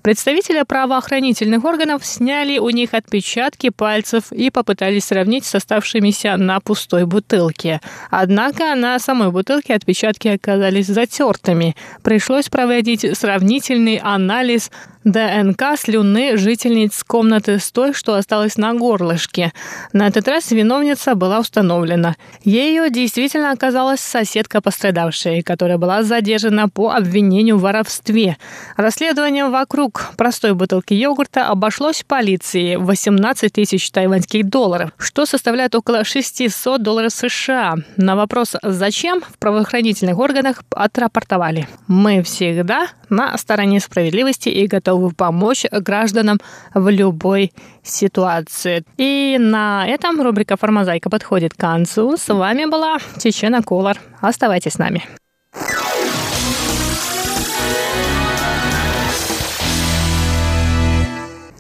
[0.06, 7.08] Представители правоохранительных органов сняли у них отпечатки пальцев и попытались сравнить с оставшимися на пустой
[7.08, 7.82] бутылке.
[8.12, 11.76] Однако на самой бутылке отпечатки оказались затертыми.
[12.04, 14.70] Пришлось проводить сравнительный анализ
[15.06, 19.54] ДНК слюны жительниц комнаты с той, что осталось на горлышке.
[19.94, 22.16] На этот раз виновница была установлена.
[22.44, 28.38] Ею действительно оказалась соседка пострадавшей, которая была задержана по обвинению в воровстве.
[28.78, 36.82] Расследование вокруг простой бутылки йогурта обошлось полиции 18 тысяч тайваньских долларов, что составляет около 600
[36.82, 37.76] долларов США.
[37.96, 41.68] На вопрос «Зачем?» в правоохранительных органах отрапортовали.
[41.88, 46.40] Мы всегда на стороне справедливости и готовы готовы помочь гражданам
[46.74, 47.52] в любой
[47.84, 48.84] ситуации.
[48.98, 52.18] И на этом рубрика «Формозайка» подходит к концу.
[52.18, 53.98] С вами была Чечена Колор.
[54.22, 55.04] Оставайтесь с нами.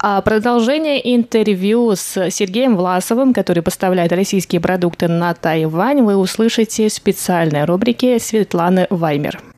[0.07, 6.93] А продолжение интервью с Сергеем Власовым, который поставляет российские продукты на Тайвань, вы услышите в
[6.93, 9.55] специальной рубрике Светланы Ваймер.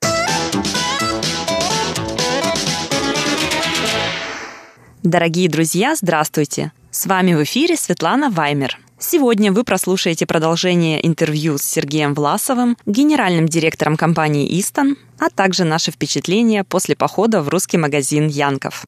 [5.04, 6.72] Дорогие друзья, здравствуйте!
[6.90, 8.80] С вами в эфире Светлана Ваймер.
[8.98, 15.92] Сегодня вы прослушаете продолжение интервью с Сергеем Власовым, генеральным директором компании «Истон», а также наши
[15.92, 18.86] впечатления после похода в русский магазин «Янков».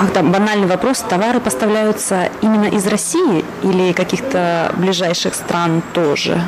[0.00, 1.04] Ах, да, банальный вопрос.
[1.08, 6.40] Товары поставляются именно из России или каких-то ближайших стран тоже?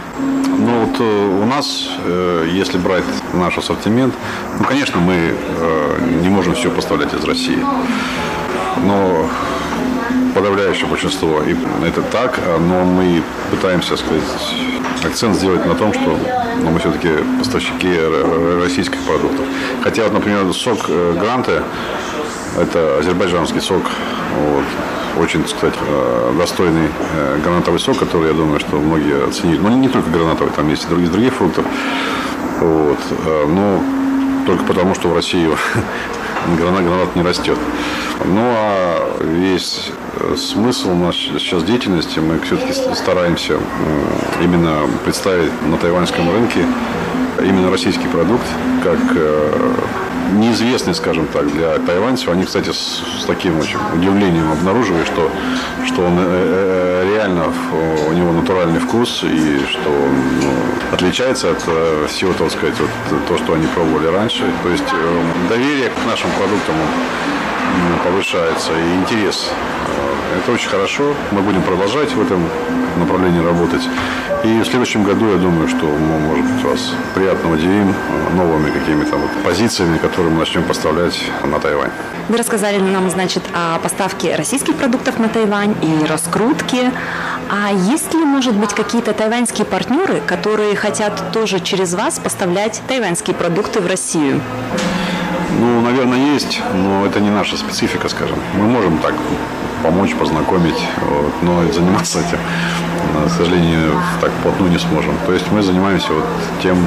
[0.59, 4.15] Ну вот э, у нас, э, если брать наш ассортимент,
[4.59, 7.59] ну, конечно, мы э, не можем все поставлять из России.
[8.83, 9.29] Но
[10.35, 14.23] подавляющее большинство, и это так, но мы пытаемся сказать,
[15.05, 16.19] акцент сделать на том, что
[16.63, 17.97] ну, мы все-таки поставщики
[18.61, 19.47] российских продуктов.
[19.83, 21.63] Хотя, вот, например, сок Гранты
[22.59, 23.83] это азербайджанский сок.
[24.39, 24.65] Вот.
[25.23, 29.59] Очень, кстати, э, достойный э, гранатовый сок, который, я думаю, что многие оценили.
[29.59, 31.63] Но не только гранатовый, там есть и другие, другие фрукты.
[32.61, 32.99] Вот.
[33.25, 33.83] Э, но
[34.47, 35.49] только потому, что в России
[36.59, 37.59] гранат, гранат не растет.
[38.25, 39.91] Ну, а весь
[40.37, 43.59] смысл нашей сейчас деятельности мы все-таки стараемся
[44.43, 46.65] именно представить на тайваньском рынке
[47.43, 48.47] именно российский продукт,
[48.83, 48.99] как
[50.33, 52.29] неизвестный, скажем так, для тайваньцев.
[52.29, 55.31] Они, кстати, с, с таким очень удивлением обнаруживали, что,
[55.87, 57.45] что он э, э реально,
[58.09, 60.53] у него натуральный вкус и что он ну,
[60.93, 64.45] отличается от э, всего, так сказать, вот, то, что они пробовали раньше.
[64.63, 66.75] То есть э, доверие к нашим продуктам
[68.05, 69.51] повышается и интерес.
[70.33, 71.15] Э, это очень хорошо.
[71.33, 72.49] Мы будем продолжать в этом
[72.99, 73.83] направлении работать.
[74.45, 77.95] И в следующем году, я думаю, что мы, может быть, вас приятно удивим
[78.35, 81.91] новыми какими-то вот позициями, которые мы начнем поставлять на Тайвань.
[82.29, 86.93] Вы рассказали нам, значит, о поставке российских продуктов на Тайвань и раскрутке.
[87.49, 93.37] А есть ли, может быть, какие-то тайваньские партнеры, которые хотят тоже через вас поставлять тайваньские
[93.37, 94.41] продукты в Россию?
[95.59, 98.39] Ну, наверное, есть, но это не наша специфика, скажем.
[98.55, 99.15] Мы можем так
[99.83, 102.39] помочь, познакомить, вот, но заниматься этим,
[103.27, 105.17] к сожалению, так плотно не сможем.
[105.27, 106.25] То есть мы занимаемся вот
[106.63, 106.79] тем,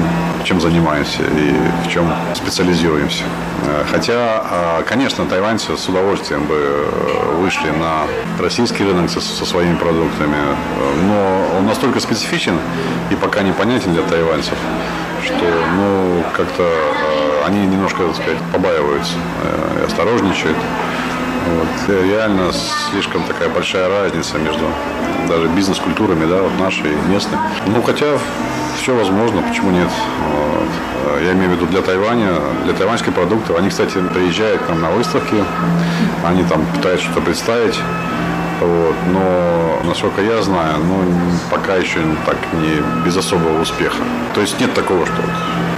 [0.44, 1.54] чем занимаемся и
[1.86, 3.24] в чем специализируемся.
[3.66, 8.06] Э, хотя, а, конечно, тайваньцы с удовольствием бы э, вышли на
[8.42, 10.36] российский рынок со, со своими продуктами,
[11.06, 12.58] но он настолько специфичен
[13.10, 14.56] и пока непонятен для тайваньцев,
[15.24, 15.44] что,
[15.76, 19.14] ну, как-то э, они немножко, так сказать, побаиваются
[19.80, 20.56] и осторожничают.
[21.56, 22.02] Вот.
[22.04, 22.52] Реально
[22.90, 24.64] слишком такая большая разница между
[25.28, 27.38] даже бизнес-культурами, да, вот нашей и местной.
[27.66, 28.06] Ну, хотя
[28.80, 29.90] все возможно, почему нет.
[30.28, 31.22] Вот.
[31.22, 32.32] Я имею в виду для Тайваня,
[32.64, 33.58] для тайваньских продуктов.
[33.58, 35.36] Они, кстати, приезжают к нам на выставки,
[36.24, 37.78] они там пытаются что-то представить.
[38.60, 38.94] Вот.
[39.12, 41.02] Но, насколько я знаю, ну,
[41.50, 44.02] пока еще так не без особого успеха.
[44.34, 45.14] То есть нет такого, что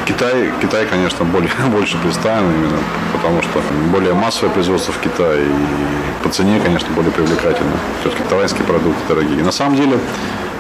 [0.07, 2.79] Китай, Китай, конечно, более, больше представлен именно,
[3.13, 7.73] потому что более массовое производство в Китае и по цене, конечно, более привлекательно.
[8.01, 9.43] Все-таки тайваньские продукты дорогие.
[9.45, 9.99] На самом деле,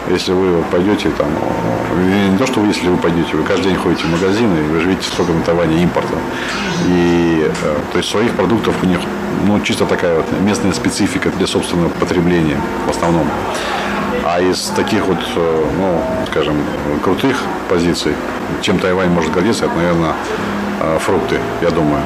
[0.08, 1.28] если вы пойдете там,
[2.30, 4.80] не то, что вы, если вы пойдете, вы каждый день ходите в магазины, и вы
[4.80, 6.16] же видите, сколько на Тайване импорта.
[6.88, 8.98] И, э, то есть своих продуктов у них,
[9.46, 13.26] ну, чисто такая вот местная специфика для собственного потребления в основном.
[14.24, 16.56] А из таких вот, э, ну, скажем,
[17.02, 18.12] крутых позиций,
[18.60, 20.14] чем Тайвань может гордиться, это, наверное,
[20.80, 22.02] э, фрукты, я думаю.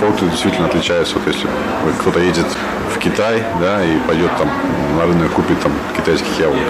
[0.00, 1.16] Фрукты действительно отличаются.
[1.18, 1.48] Вот если
[2.00, 2.46] кто-то едет
[2.88, 4.50] в Китай, да, и пойдет там
[4.96, 6.62] на рынок купит там китайских яблок,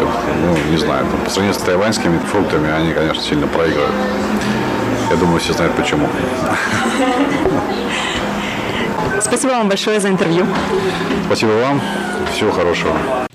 [0.42, 3.94] ну, не знаю, там, по сравнению с тайваньскими фруктами, они, конечно, сильно проигрывают.
[5.10, 6.08] Я думаю, все знают почему.
[9.20, 10.46] Спасибо вам большое за интервью.
[11.26, 11.80] Спасибо вам.
[12.32, 13.27] Всего хорошего.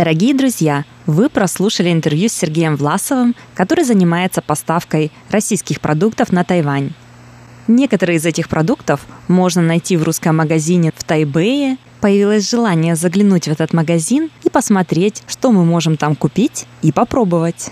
[0.00, 6.94] Дорогие друзья, вы прослушали интервью с Сергеем Власовым, который занимается поставкой российских продуктов на Тайвань.
[7.68, 11.76] Некоторые из этих продуктов можно найти в русском магазине в Тайбэе.
[12.00, 17.70] Появилось желание заглянуть в этот магазин и посмотреть, что мы можем там купить и попробовать.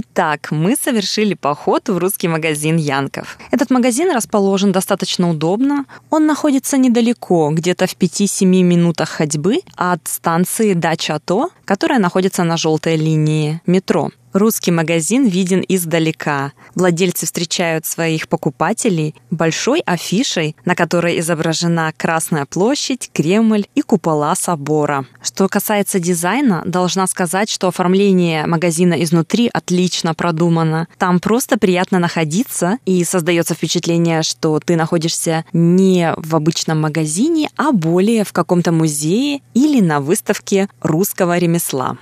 [0.00, 3.36] Итак, мы совершили поход в русский магазин Янков.
[3.50, 5.86] Этот магазин расположен достаточно удобно.
[6.08, 12.94] Он находится недалеко, где-то в 5-7 минутах ходьбы от станции Дача-То, которая находится на желтой
[12.94, 14.10] линии метро.
[14.38, 16.52] Русский магазин виден издалека.
[16.74, 25.06] Владельцы встречают своих покупателей большой афишей, на которой изображена Красная площадь, Кремль и купола собора.
[25.22, 30.88] Что касается дизайна, должна сказать, что оформление магазина изнутри отлично продумано.
[30.98, 37.72] Там просто приятно находиться и создается впечатление, что ты находишься не в обычном магазине, а
[37.72, 41.98] более в каком-то музее или на выставке русского ремесла.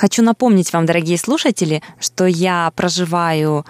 [0.00, 3.66] Хочу напомнить вам, дорогие слушатели, что я проживаю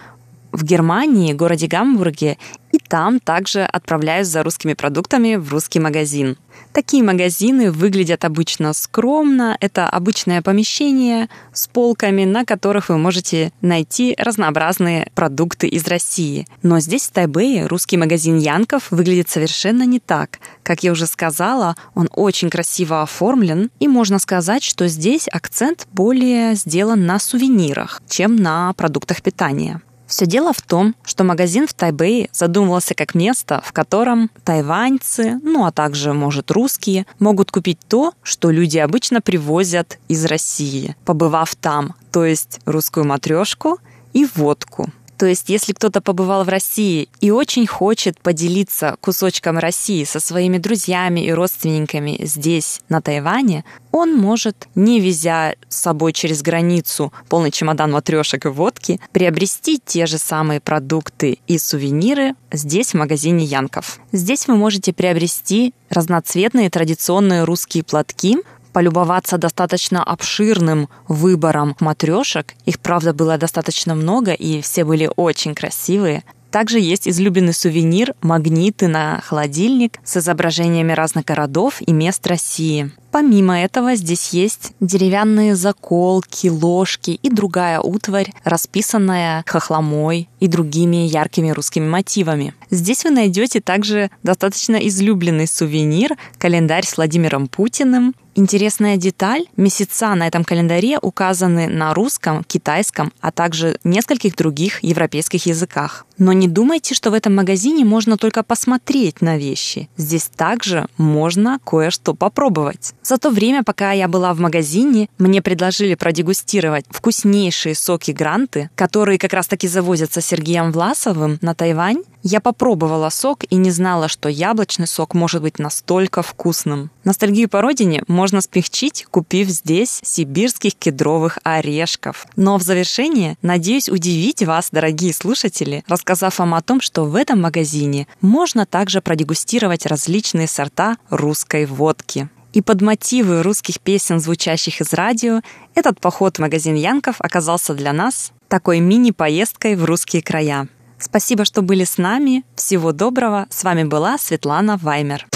[0.52, 2.38] в Германии, городе Гамбурге,
[2.72, 6.36] и там также отправляюсь за русскими продуктами в русский магазин.
[6.72, 9.56] Такие магазины выглядят обычно скромно.
[9.60, 16.46] Это обычное помещение с полками, на которых вы можете найти разнообразные продукты из России.
[16.62, 20.38] Но здесь, в Тайбэе, русский магазин Янков выглядит совершенно не так.
[20.62, 26.54] Как я уже сказала, он очень красиво оформлен, и можно сказать, что здесь акцент более
[26.54, 29.80] сделан на сувенирах, чем на продуктах питания.
[30.10, 35.64] Все дело в том, что магазин в Тайбэе задумывался как место, в котором тайваньцы, ну
[35.64, 41.94] а также, может, русские, могут купить то, что люди обычно привозят из России, побывав там,
[42.10, 43.78] то есть русскую матрешку
[44.12, 44.90] и водку.
[45.20, 50.56] То есть, если кто-то побывал в России и очень хочет поделиться кусочком России со своими
[50.56, 57.50] друзьями и родственниками здесь, на Тайване, он может, не везя с собой через границу полный
[57.50, 64.00] чемодан матрешек и водки, приобрести те же самые продукты и сувениры здесь, в магазине Янков.
[64.12, 68.38] Здесь вы можете приобрести разноцветные традиционные русские платки,
[68.72, 72.54] полюбоваться достаточно обширным выбором матрешек.
[72.64, 76.24] Их, правда, было достаточно много, и все были очень красивые.
[76.50, 82.90] Также есть излюбленный сувенир– магниты на холодильник с изображениями разных городов и мест России.
[83.10, 91.50] Помимо этого, здесь есть деревянные заколки, ложки и другая утварь, расписанная хохломой и другими яркими
[91.50, 92.54] русскими мотивами.
[92.70, 100.26] Здесь вы найдете также достаточно излюбленный сувенир– календарь с Владимиром Путиным Интересная деталь– месяца на
[100.26, 106.06] этом календаре указаны на русском, китайском, а также нескольких других европейских языках.
[106.16, 109.88] Но не думайте, что в этом магазине можно только посмотреть на вещи.
[109.96, 112.94] Здесь также можно кое-что попробовать.
[113.02, 119.18] За то время, пока я была в магазине, мне предложили продегустировать вкуснейшие соки гранты, которые
[119.18, 122.02] как раз-таки завозятся Сергеем Власовым на Тайвань.
[122.22, 126.90] Я попробовала сок и не знала, что яблочный сок может быть настолько вкусным.
[127.04, 132.26] Ностальгию по родине можно смягчить, купив здесь сибирских кедровых орешков.
[132.36, 137.40] Но в завершение надеюсь удивить вас, дорогие слушатели, рассказав вам о том, что в этом
[137.40, 142.28] магазине можно также продегустировать различные сорта русской водки.
[142.52, 145.40] И под мотивы русских песен, звучащих из радио,
[145.74, 150.66] этот поход в магазин Янков оказался для нас такой мини-поездкой в русские края.
[150.98, 152.44] Спасибо, что были с нами.
[152.56, 153.46] Всего доброго.
[153.50, 155.26] С вами была Светлана Ваймер.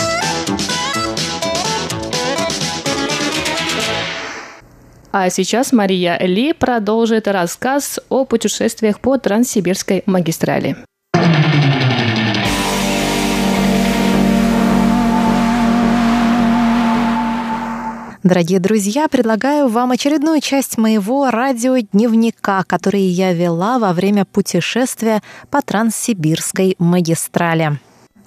[5.12, 10.76] А сейчас Мария Ли продолжит рассказ о путешествиях по Транссибирской магистрали.
[18.24, 25.60] Дорогие друзья, предлагаю вам очередную часть моего радиодневника, который я вела во время путешествия по
[25.60, 27.78] Транссибирской магистрали.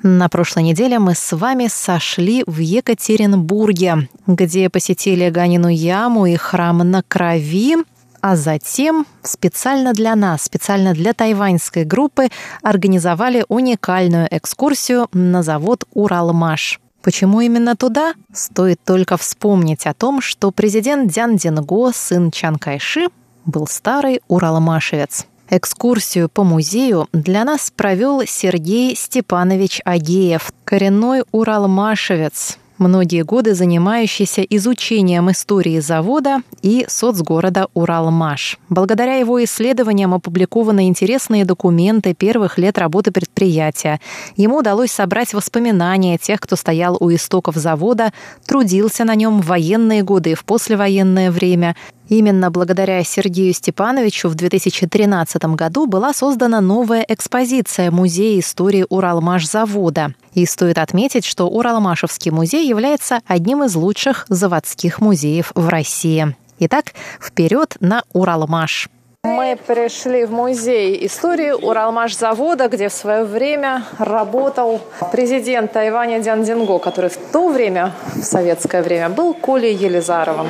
[0.03, 6.77] На прошлой неделе мы с вами сошли в Екатеринбурге, где посетили Ганину яму и храм
[6.77, 7.77] на крови,
[8.21, 12.27] а затем специально для нас, специально для тайваньской группы
[12.61, 16.79] организовали уникальную экскурсию на завод «Уралмаш».
[17.07, 18.15] Почему именно туда?
[18.33, 23.07] Стоит только вспомнить о том, что президент Дзян Динго, сын Чан Кайши,
[23.45, 25.25] был старый уралмашевец.
[25.49, 35.31] Экскурсию по музею для нас провел Сергей Степанович Агеев, коренной уралмашевец, многие годы занимающийся изучением
[35.31, 38.57] истории завода и соцгорода Уралмаш.
[38.69, 43.99] Благодаря его исследованиям опубликованы интересные документы первых лет работы предприятия.
[44.35, 48.11] Ему удалось собрать воспоминания тех, кто стоял у истоков завода,
[48.45, 51.75] трудился на нем в военные годы и в послевоенное время,
[52.09, 60.13] Именно благодаря Сергею Степановичу в 2013 году была создана новая экспозиция Музея истории Уралмашзавода.
[60.33, 66.35] И стоит отметить, что Уралмашевский музей является одним из лучших заводских музеев в России.
[66.59, 68.89] Итак, вперед на Уралмаш.
[69.23, 74.79] Мы пришли в музей истории Уралмашзавода, где в свое время работал
[75.11, 80.47] президент Тайваня Дян Динго, который в то время, в советское время, был Колей Елизаровым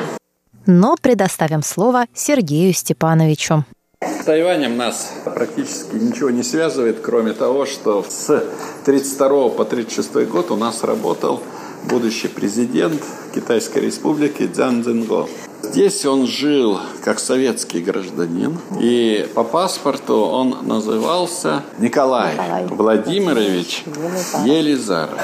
[0.67, 3.65] но предоставим слово Сергею Степановичу.
[3.99, 10.51] С Тайванем нас практически ничего не связывает, кроме того, что с 1932 по 1936 год
[10.51, 11.41] у нас работал
[11.85, 13.01] будущий президент
[13.33, 15.27] Китайской республики Цзян Цзинго.
[15.63, 22.65] Здесь он жил как советский гражданин, и по паспорту он назывался Николай, Николай.
[22.67, 23.83] Владимирович
[24.45, 25.19] Елизаров.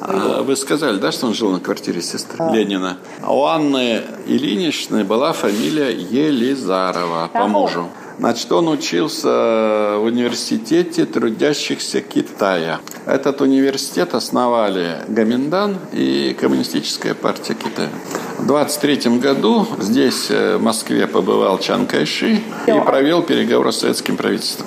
[0.00, 2.50] А вы сказали, да, что он жил на квартире сестры да.
[2.50, 2.98] Ленина?
[3.22, 7.88] А у Анны Ильиничны была фамилия Елизарова по мужу.
[8.18, 12.80] Значит, он учился в университете трудящихся Китая.
[13.06, 17.90] Этот университет основали Гаминдан и Коммунистическая партия Китая.
[18.38, 24.16] В 23 году здесь, э, в Москве, побывал Чан Кайши и провел переговоры с советским
[24.16, 24.66] правительством.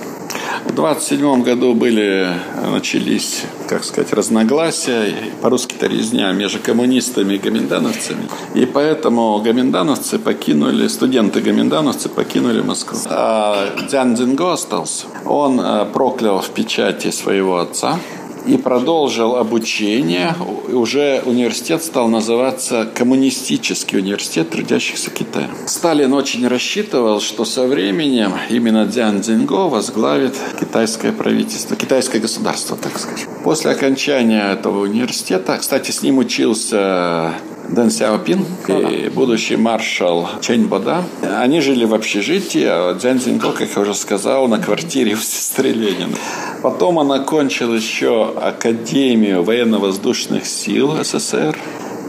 [0.66, 2.30] В 27 году были,
[2.66, 8.30] начались, как сказать, разногласия, по-русски то резня между коммунистами и гоминдановцами.
[8.54, 12.98] И поэтому гоминдановцы покинули, студенты-гоминдановцы покинули Москву.
[13.10, 15.08] А Дзян Дзинго остался.
[15.26, 18.00] Он э, проклял в печати своего отца,
[18.46, 20.36] и продолжил обучение.
[20.70, 25.50] Уже университет стал называться Коммунистический университет трудящихся Китая.
[25.66, 32.98] Сталин очень рассчитывал, что со временем именно Дзян Цзиньго возглавит китайское правительство, китайское государство, так
[32.98, 33.30] скажем.
[33.44, 37.34] После окончания этого университета, кстати, с ним учился
[37.72, 41.04] Дэн Сяопин и будущий маршал Чэнь Бода.
[41.40, 45.70] Они жили в общежитии, а Дзян Цзиньго, как я уже сказал, на квартире у сестры
[45.70, 46.16] Ленина.
[46.62, 51.58] Потом он окончил еще Академию военно-воздушных сил СССР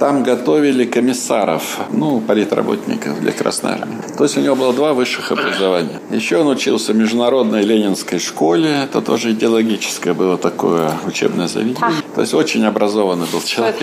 [0.02, 3.98] там готовили комиссаров, ну, политработников для Красной Армии.
[4.18, 6.00] То есть у него было два высших образования.
[6.10, 8.68] Еще он учился в Международной Ленинской школе.
[8.82, 12.01] Это тоже идеологическое было такое учебное заведение.
[12.14, 13.80] То есть очень образованный был человек.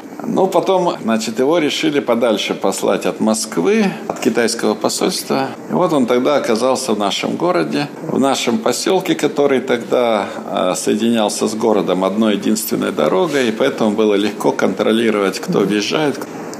[0.26, 5.48] Ну, потом, значит, его решили подальше послать от Москвы, от китайского посольства.
[5.70, 11.46] И вот он тогда оказался в нашем городе, в нашем поселке, который тогда а, соединялся
[11.46, 16.18] с городом одной единственной дорогой, и поэтому было легко контролировать кто въезжает.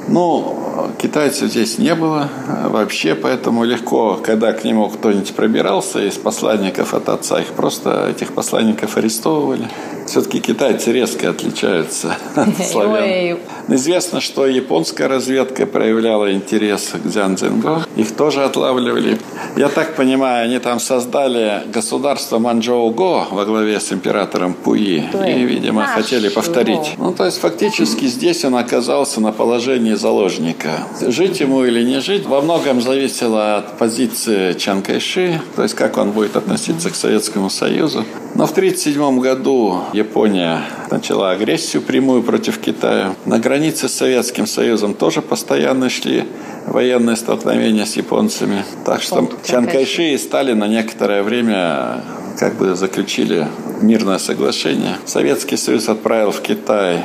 [0.09, 0.57] Ну,
[0.99, 2.29] китайцев здесь не было
[2.65, 8.33] вообще, поэтому легко, когда к нему кто-нибудь пробирался из посланников от отца, их просто, этих
[8.33, 9.69] посланников арестовывали.
[10.07, 13.39] Все-таки китайцы резко отличаются от славян.
[13.69, 17.85] Известно, что японская разведка проявляла интерес к Дзянцзинго.
[17.97, 19.19] Их тоже отлавливали.
[19.57, 25.05] Я так понимаю, они там создали государство Манчжоу-Го во главе с императором Пуи.
[25.27, 26.95] И, видимо, хотели повторить.
[26.99, 30.87] Ну, то есть, фактически здесь он оказался на положении заложника.
[31.01, 35.97] Жить ему или не жить во многом зависело от позиции Чан Кайши, то есть как
[35.97, 38.05] он будет относиться к Советскому Союзу.
[38.37, 40.61] Но в 1937 году Япония
[40.91, 43.15] начала агрессию прямую против Китая.
[43.25, 46.25] На границе с Советским Союзом тоже постоянно шли
[46.67, 48.63] военные столкновения с японцами.
[48.85, 52.05] Так что Чан Кайши и Сталин на некоторое время
[52.39, 53.49] как бы заключили
[53.81, 54.99] мирное соглашение.
[55.07, 57.05] Советский Союз отправил в Китай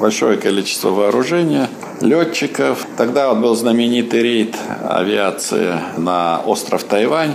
[0.00, 1.68] большое количество вооружения,
[2.00, 2.84] летчиков.
[2.96, 7.34] Тогда вот был знаменитый рейд авиации на остров Тайвань.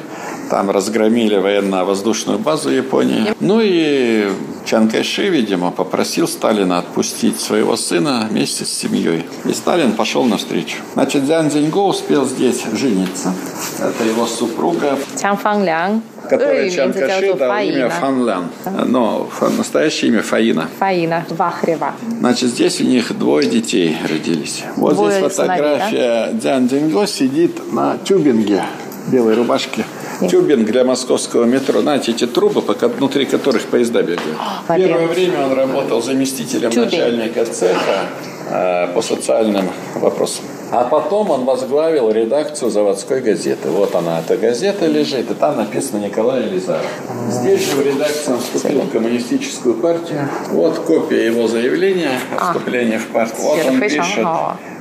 [0.49, 3.35] Там разгромили военно-воздушную базу Японии.
[3.39, 4.29] Ну и
[4.65, 9.25] Чан Кайши, видимо, попросил Сталина отпустить своего сына вместе с семьей.
[9.45, 10.77] И Сталин пошел навстречу.
[10.93, 13.33] Значит, Дзян Цзиньго успел здесь жениться.
[13.79, 14.97] Это его супруга.
[15.19, 18.49] Чан Фан Лян который Чан Каши дал имя Фан Лян.
[18.85, 19.27] Но
[19.57, 20.69] настоящее имя Фаина.
[20.77, 21.93] Фаина Вахрева.
[22.19, 24.63] Значит, здесь у них двое детей родились.
[24.75, 26.33] Вот двое здесь фотография да?
[26.33, 28.63] Дзян Динго сидит на тюбинге
[29.07, 29.85] белой рубашке.
[30.29, 31.81] Тюбинг для московского метро.
[31.81, 34.37] Знаете, эти трубы, внутри которых поезда бегают.
[34.67, 36.91] В первое время он работал заместителем Тюбинг.
[36.91, 38.09] начальника цеха
[38.49, 40.45] э, по социальным вопросам.
[40.71, 43.69] А потом он возглавил редакцию заводской газеты.
[43.69, 46.85] Вот она, эта газета лежит, и там написано Николай Елизаров.
[47.29, 50.29] Здесь же в редакции он вступил в коммунистическую партию.
[50.51, 53.41] Вот копия его заявления о вступлении в партию.
[53.41, 54.25] Вот он пишет,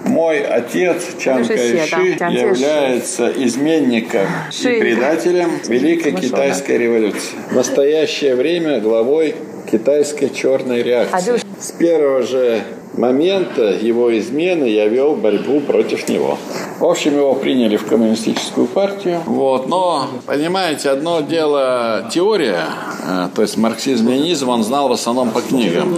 [0.05, 4.27] мой отец Чан Кайши является изменником
[4.63, 7.37] и предателем Великой Китайской революции.
[7.51, 9.37] В настоящее время главой
[9.71, 11.41] китайской черной реакции.
[11.61, 12.63] С первого же
[12.99, 16.39] момента его измены я вел борьбу против него.
[16.79, 19.21] В общем, его приняли в коммунистическую партию.
[19.27, 19.69] Вот.
[19.69, 22.65] Но, понимаете, одно дело теория,
[23.05, 25.97] э, то есть марксизм-ленизм он знал в основном по книгам,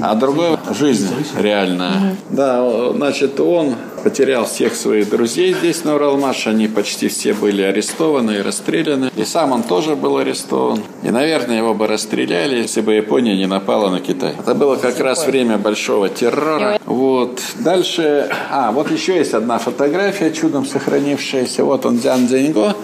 [0.00, 1.08] а другое жизнь
[1.38, 2.16] реальная.
[2.30, 6.46] Да, значит, он потерял всех своих друзей здесь, на Уралмаш.
[6.46, 9.10] Они почти все были арестованы и расстреляны.
[9.16, 10.82] И сам он тоже был арестован.
[11.02, 14.34] И, наверное, его бы расстреляли, если бы Япония не напала на Китай.
[14.38, 16.78] Это было как раз время большого террора.
[16.86, 17.40] Вот.
[17.58, 18.28] Дальше...
[18.50, 21.64] А, вот еще есть одна фотография, чудом сохранившаяся.
[21.64, 22.74] Вот он, Дзян Дзеньго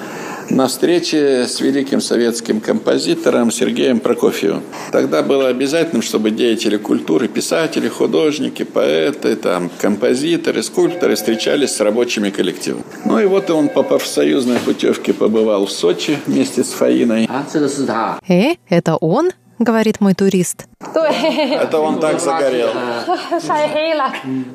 [0.50, 4.62] на встрече с великим советским композитором Сергеем Прокофьевым.
[4.92, 12.30] Тогда было обязательным, чтобы деятели культуры, писатели, художники, поэты, там, композиторы, скульпторы встречались с рабочими
[12.30, 12.84] коллективами.
[13.04, 17.26] Ну и вот он по профсоюзной путевке побывал в Сочи вместе с Фаиной.
[18.28, 19.30] Э, это он?
[19.58, 20.66] Говорит мой турист.
[20.80, 22.68] Это он так загорел.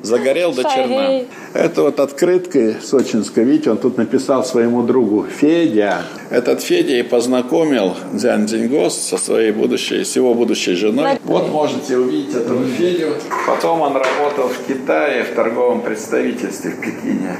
[0.02, 1.24] Загорел до черна.
[1.54, 6.02] Это вот открыткой сочинской, видите, он тут написал своему другу Федя.
[6.30, 11.18] Этот Федя и познакомил Дзян Дзиньгос со своей будущей, с его будущей женой.
[11.24, 13.14] Вот можете увидеть этого Федю.
[13.46, 17.36] Потом он работал в Китае в торговом представительстве в Пекине.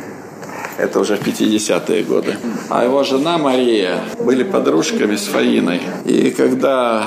[0.80, 2.36] Это уже в 50-е годы.
[2.70, 5.80] А его жена Мария были подружками с Фаиной.
[6.06, 7.06] И когда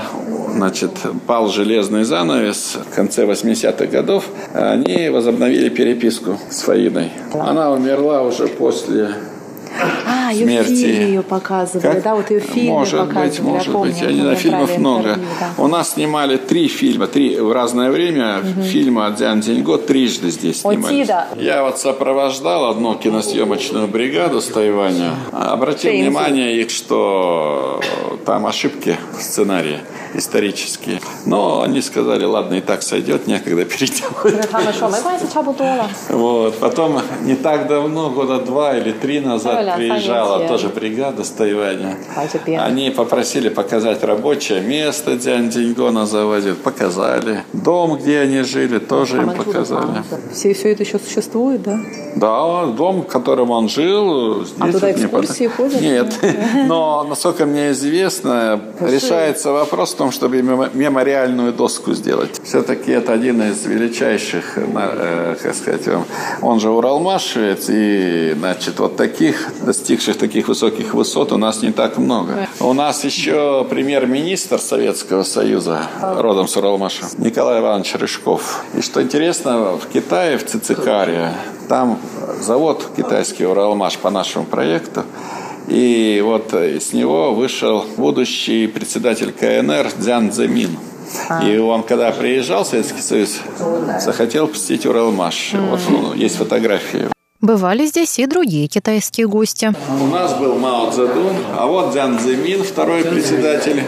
[0.53, 0.91] значит,
[1.25, 7.11] пал железный занавес в конце 80-х годов, они возобновили переписку с Фаиной.
[7.33, 9.09] Она умерла уже после
[10.05, 10.71] а, смерти.
[10.71, 12.03] ее показывали, как?
[12.03, 13.29] да, вот ее в фильме может показывали.
[13.29, 15.09] Быть, может я помню, быть, я не знаю, фильмов много.
[15.09, 15.63] Интервью, да.
[15.63, 18.39] У нас снимали три фильма, три в разное время.
[18.39, 18.61] Угу.
[18.63, 20.85] Фильмы от Дзян Дзиньго трижды здесь снимались.
[20.85, 21.27] Отида.
[21.37, 25.11] Я вот сопровождал одну киносъемочную бригаду с Тайваня.
[25.31, 26.07] Обратил Шейнзи.
[26.07, 27.81] внимание их, что
[28.25, 29.79] там ошибки в сценарии
[30.15, 30.99] исторические.
[31.25, 34.03] Но они сказали, ладно, и так сойдет, некогда перейти
[36.09, 36.57] Вот.
[36.59, 41.97] Потом не так давно, года два или три назад приезжала тоже бригада с Тайваня.
[42.15, 46.59] А они попросили показать рабочее место, где Андиньгона завозят.
[46.59, 47.43] Показали.
[47.53, 50.03] Дом, где они жили, тоже им показали.
[50.31, 51.79] Все, все это еще существует, да?
[52.15, 54.45] Да, дом, в котором он жил.
[54.59, 55.81] А туда экскурсии ходят?
[55.81, 56.13] Нет,
[56.67, 58.12] но насколько мне известно,
[58.79, 62.41] решается вопрос в том, чтобы мемо- мемориальную доску сделать.
[62.43, 66.05] Все-таки это один из величайших, э, как сказать вам,
[66.41, 71.97] он же уралмашевец, и, значит, вот таких, достигших таких высоких высот у нас не так
[71.97, 72.47] много.
[72.59, 78.63] У нас еще премьер-министр Советского Союза, родом с Уралмаша, Николай Иванович Рыжков.
[78.77, 81.33] И что интересно, в Китае, в Цицикаре,
[81.69, 81.99] там
[82.39, 85.03] завод китайский Уралмаш по нашему проекту,
[85.67, 90.77] и вот э, с него вышел будущий председатель КНР Дзян Цзэмин.
[91.45, 93.39] И он, когда приезжал в Советский Союз,
[93.99, 95.53] захотел посетить Уралмаш.
[95.53, 97.09] Вот ну, есть фотографии.
[97.39, 99.73] Бывали здесь и другие китайские гости.
[100.01, 103.83] У нас был Мао Цзэдун, а вот Дзян Цзэмин, второй председатель,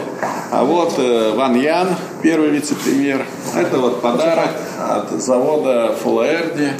[0.51, 1.88] а вот э, Ван Ян,
[2.21, 3.26] первый вице-премьер.
[3.55, 6.73] Это вот подарок от завода Фулаэрди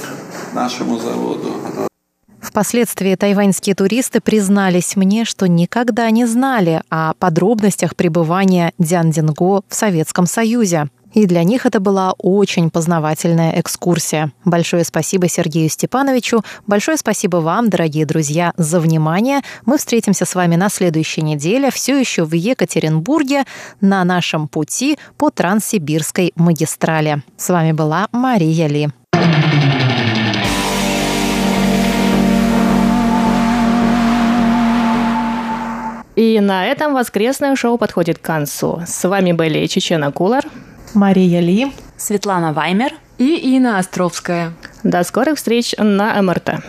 [0.53, 1.53] нашему заводу.
[2.56, 9.76] Впоследствии тайваньские туристы признались мне, что никогда не знали о подробностях пребывания Дзян Динго в
[9.76, 10.88] Советском Союзе.
[11.14, 14.32] И для них это была очень познавательная экскурсия.
[14.45, 19.41] Большое спасибо Сергею Степановичу, большое спасибо вам, дорогие друзья, за внимание.
[19.66, 23.43] Мы встретимся с вами на следующей неделе, все еще в Екатеринбурге,
[23.82, 27.22] на нашем пути по Транссибирской магистрали.
[27.36, 28.89] С вами была Мария Ли.
[36.16, 38.82] И на этом воскресное шоу подходит к концу.
[38.86, 40.45] С вами были Чечена Кулар,
[40.93, 44.53] Мария Ли, Светлана Ваймер и Инна Островская.
[44.84, 46.61] До скорых встреч на МРТ.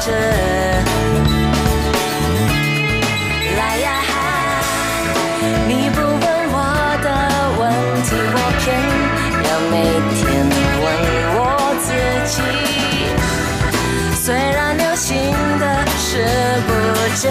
[0.00, 0.12] 着，
[3.56, 3.88] 来呀，
[5.66, 6.56] 你不问我
[7.02, 7.06] 的
[7.58, 7.62] 问
[8.04, 8.64] 题，我偏
[9.44, 9.74] 要每
[10.14, 10.18] 天
[10.82, 10.86] 问
[11.34, 11.38] 我
[11.82, 11.86] 自
[12.30, 12.32] 己。
[14.14, 15.08] 虽然流行
[15.58, 15.64] 的
[15.98, 16.08] 是
[16.66, 16.70] 不
[17.20, 17.26] 真，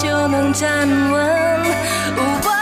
[0.00, 2.59] 就能站稳。